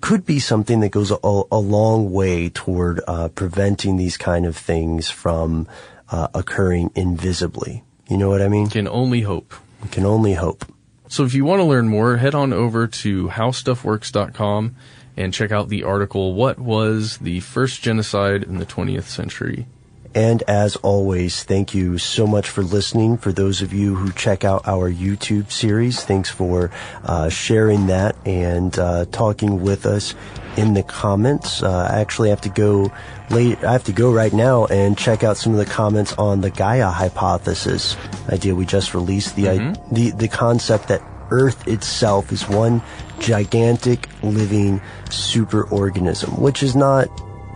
could 0.01 0.26
be 0.26 0.39
something 0.39 0.80
that 0.82 0.89
goes 0.89 1.11
a, 1.11 1.18
a 1.24 1.59
long 1.59 2.11
way 2.11 2.49
toward, 2.49 3.01
uh, 3.07 3.30
preventing 3.30 3.97
these 3.97 4.18
kind 4.18 4.45
of 4.45 4.57
things 4.57 5.09
from, 5.09 5.68
uh, 6.09 6.28
occurring 6.34 6.91
invisibly. 6.95 7.84
You 8.09 8.18
know 8.18 8.30
what 8.30 8.41
I 8.41 8.47
mean? 8.47 8.70
Can 8.70 8.88
only 8.88 9.22
hope. 9.22 9.53
Can 9.91 10.05
only 10.05 10.34
hope. 10.34 10.66
So 11.07 11.24
if 11.24 11.34
you 11.34 11.45
want 11.45 11.59
to 11.59 11.66
learn 11.66 11.88
more, 11.88 12.18
head 12.18 12.36
on 12.36 12.53
over 12.53 12.88
to 12.88 13.28
howstuffworks.com 13.28 14.76
and 15.16 15.34
check 15.34 15.51
out 15.51 15.70
the 15.70 15.84
article, 15.84 16.34
What 16.34 16.59
Was 16.59 17.18
the 17.20 17.39
First 17.41 17.82
Genocide 17.82 18.43
in 18.43 18.57
the 18.57 18.66
20th 18.66 19.03
Century? 19.03 19.68
And 20.16 20.43
as 20.43 20.76
always, 20.78 21.43
thank 21.43 21.74
you 21.74 21.97
so 21.97 22.28
much 22.28 22.47
for 22.47 22.61
listening. 22.61 23.18
For 23.18 23.32
those 23.32 23.61
of 23.64 23.74
you 23.74 23.95
who 23.95 24.11
check 24.11 24.43
out 24.43 24.68
our 24.68 24.91
YouTube 24.91 25.51
series, 25.51 26.03
thanks 26.03 26.30
for 26.30 26.70
uh, 27.03 27.30
sharing 27.30 27.88
that 27.88 28.16
and 28.26 28.78
uh, 28.78 29.05
talking 29.11 29.61
with 29.64 29.86
us 29.88 30.14
in 30.55 30.76
the 30.76 30.84
comments. 30.84 31.64
Uh, 31.64 31.89
I 31.91 31.99
actually 31.99 32.30
have 32.30 32.41
to 32.41 32.49
go 32.49 32.91
late. 33.32 33.64
I 33.64 33.72
have 33.72 33.86
to 33.86 33.91
go 33.91 34.11
right 34.14 34.32
now 34.34 34.68
and 34.68 34.95
check 34.95 35.24
out 35.24 35.36
some 35.36 35.51
of 35.53 35.57
the 35.57 35.66
comments 35.66 36.14
on 36.14 36.41
the 36.41 36.51
Gaia 36.51 36.89
hypothesis 36.89 37.97
idea 38.30 38.53
we 38.53 38.66
just 38.66 38.93
released. 38.93 39.36
The 39.36 39.45
Mm-hmm. 39.45 39.95
the 39.95 40.11
the 40.11 40.28
concept 40.28 40.89
that 40.89 41.01
Earth 41.32 41.68
itself 41.68 42.32
is 42.32 42.47
one 42.47 42.84
gigantic 43.20 44.07
living 44.22 44.80
superorganism, 45.05 46.38
which 46.38 46.61
is 46.61 46.76
not 46.76 47.07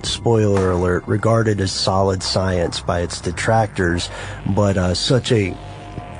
spoiler 0.05 0.71
alert, 0.71 1.07
regarded 1.07 1.61
as 1.61 1.71
solid 1.71 2.21
science 2.21 2.79
by 2.79 3.01
its 3.01 3.21
detractors, 3.21 4.09
but 4.55 4.77
uh, 4.77 4.93
such 4.93 5.31
a 5.31 5.55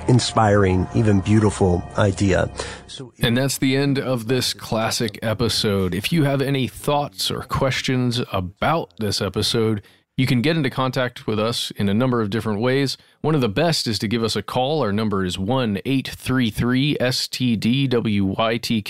inspiring, 0.08 0.88
even 0.96 1.20
beautiful 1.20 1.84
idea. 1.98 2.50
So, 2.88 3.14
And 3.22 3.38
that's 3.38 3.58
the 3.58 3.76
end 3.76 4.00
of 4.00 4.28
this 4.28 4.54
classic 4.54 5.20
episode. 5.22 5.94
If 5.94 6.12
you 6.12 6.24
have 6.24 6.42
any 6.42 6.68
thoughts 6.68 7.30
or 7.30 7.42
questions 7.42 8.22
about 8.32 8.94
this 9.00 9.22
episode, 9.22 9.84
you 10.16 10.26
can 10.26 10.42
get 10.42 10.58
into 10.58 10.72
contact 10.72 11.28
with 11.28 11.40
us 11.40 11.72
in 11.72 11.90
a 11.90 11.94
number 11.94 12.22
of 12.22 12.32
different 12.32 12.60
ways. 12.60 12.98
One 13.22 13.36
of 13.36 13.42
the 13.42 13.50
best 13.50 13.86
is 13.86 14.00
to 14.00 14.08
give 14.08 14.24
us 14.24 14.36
a 14.36 14.42
call. 14.42 14.82
Our 14.82 14.92
number 14.92 15.24
is 15.24 15.38
1 15.38 15.78
833 15.86 16.98
STDWYTK. 17.00 18.88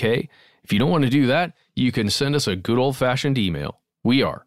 If 0.64 0.72
you 0.72 0.78
don't 0.78 0.90
want 0.90 1.04
to 1.04 1.10
do 1.10 1.26
that, 1.26 1.52
you 1.74 1.92
can 1.92 2.08
send 2.08 2.34
us 2.34 2.46
a 2.46 2.56
good 2.56 2.78
old 2.78 2.96
fashioned 2.96 3.36
email. 3.36 3.80
We 4.02 4.22
are 4.22 4.46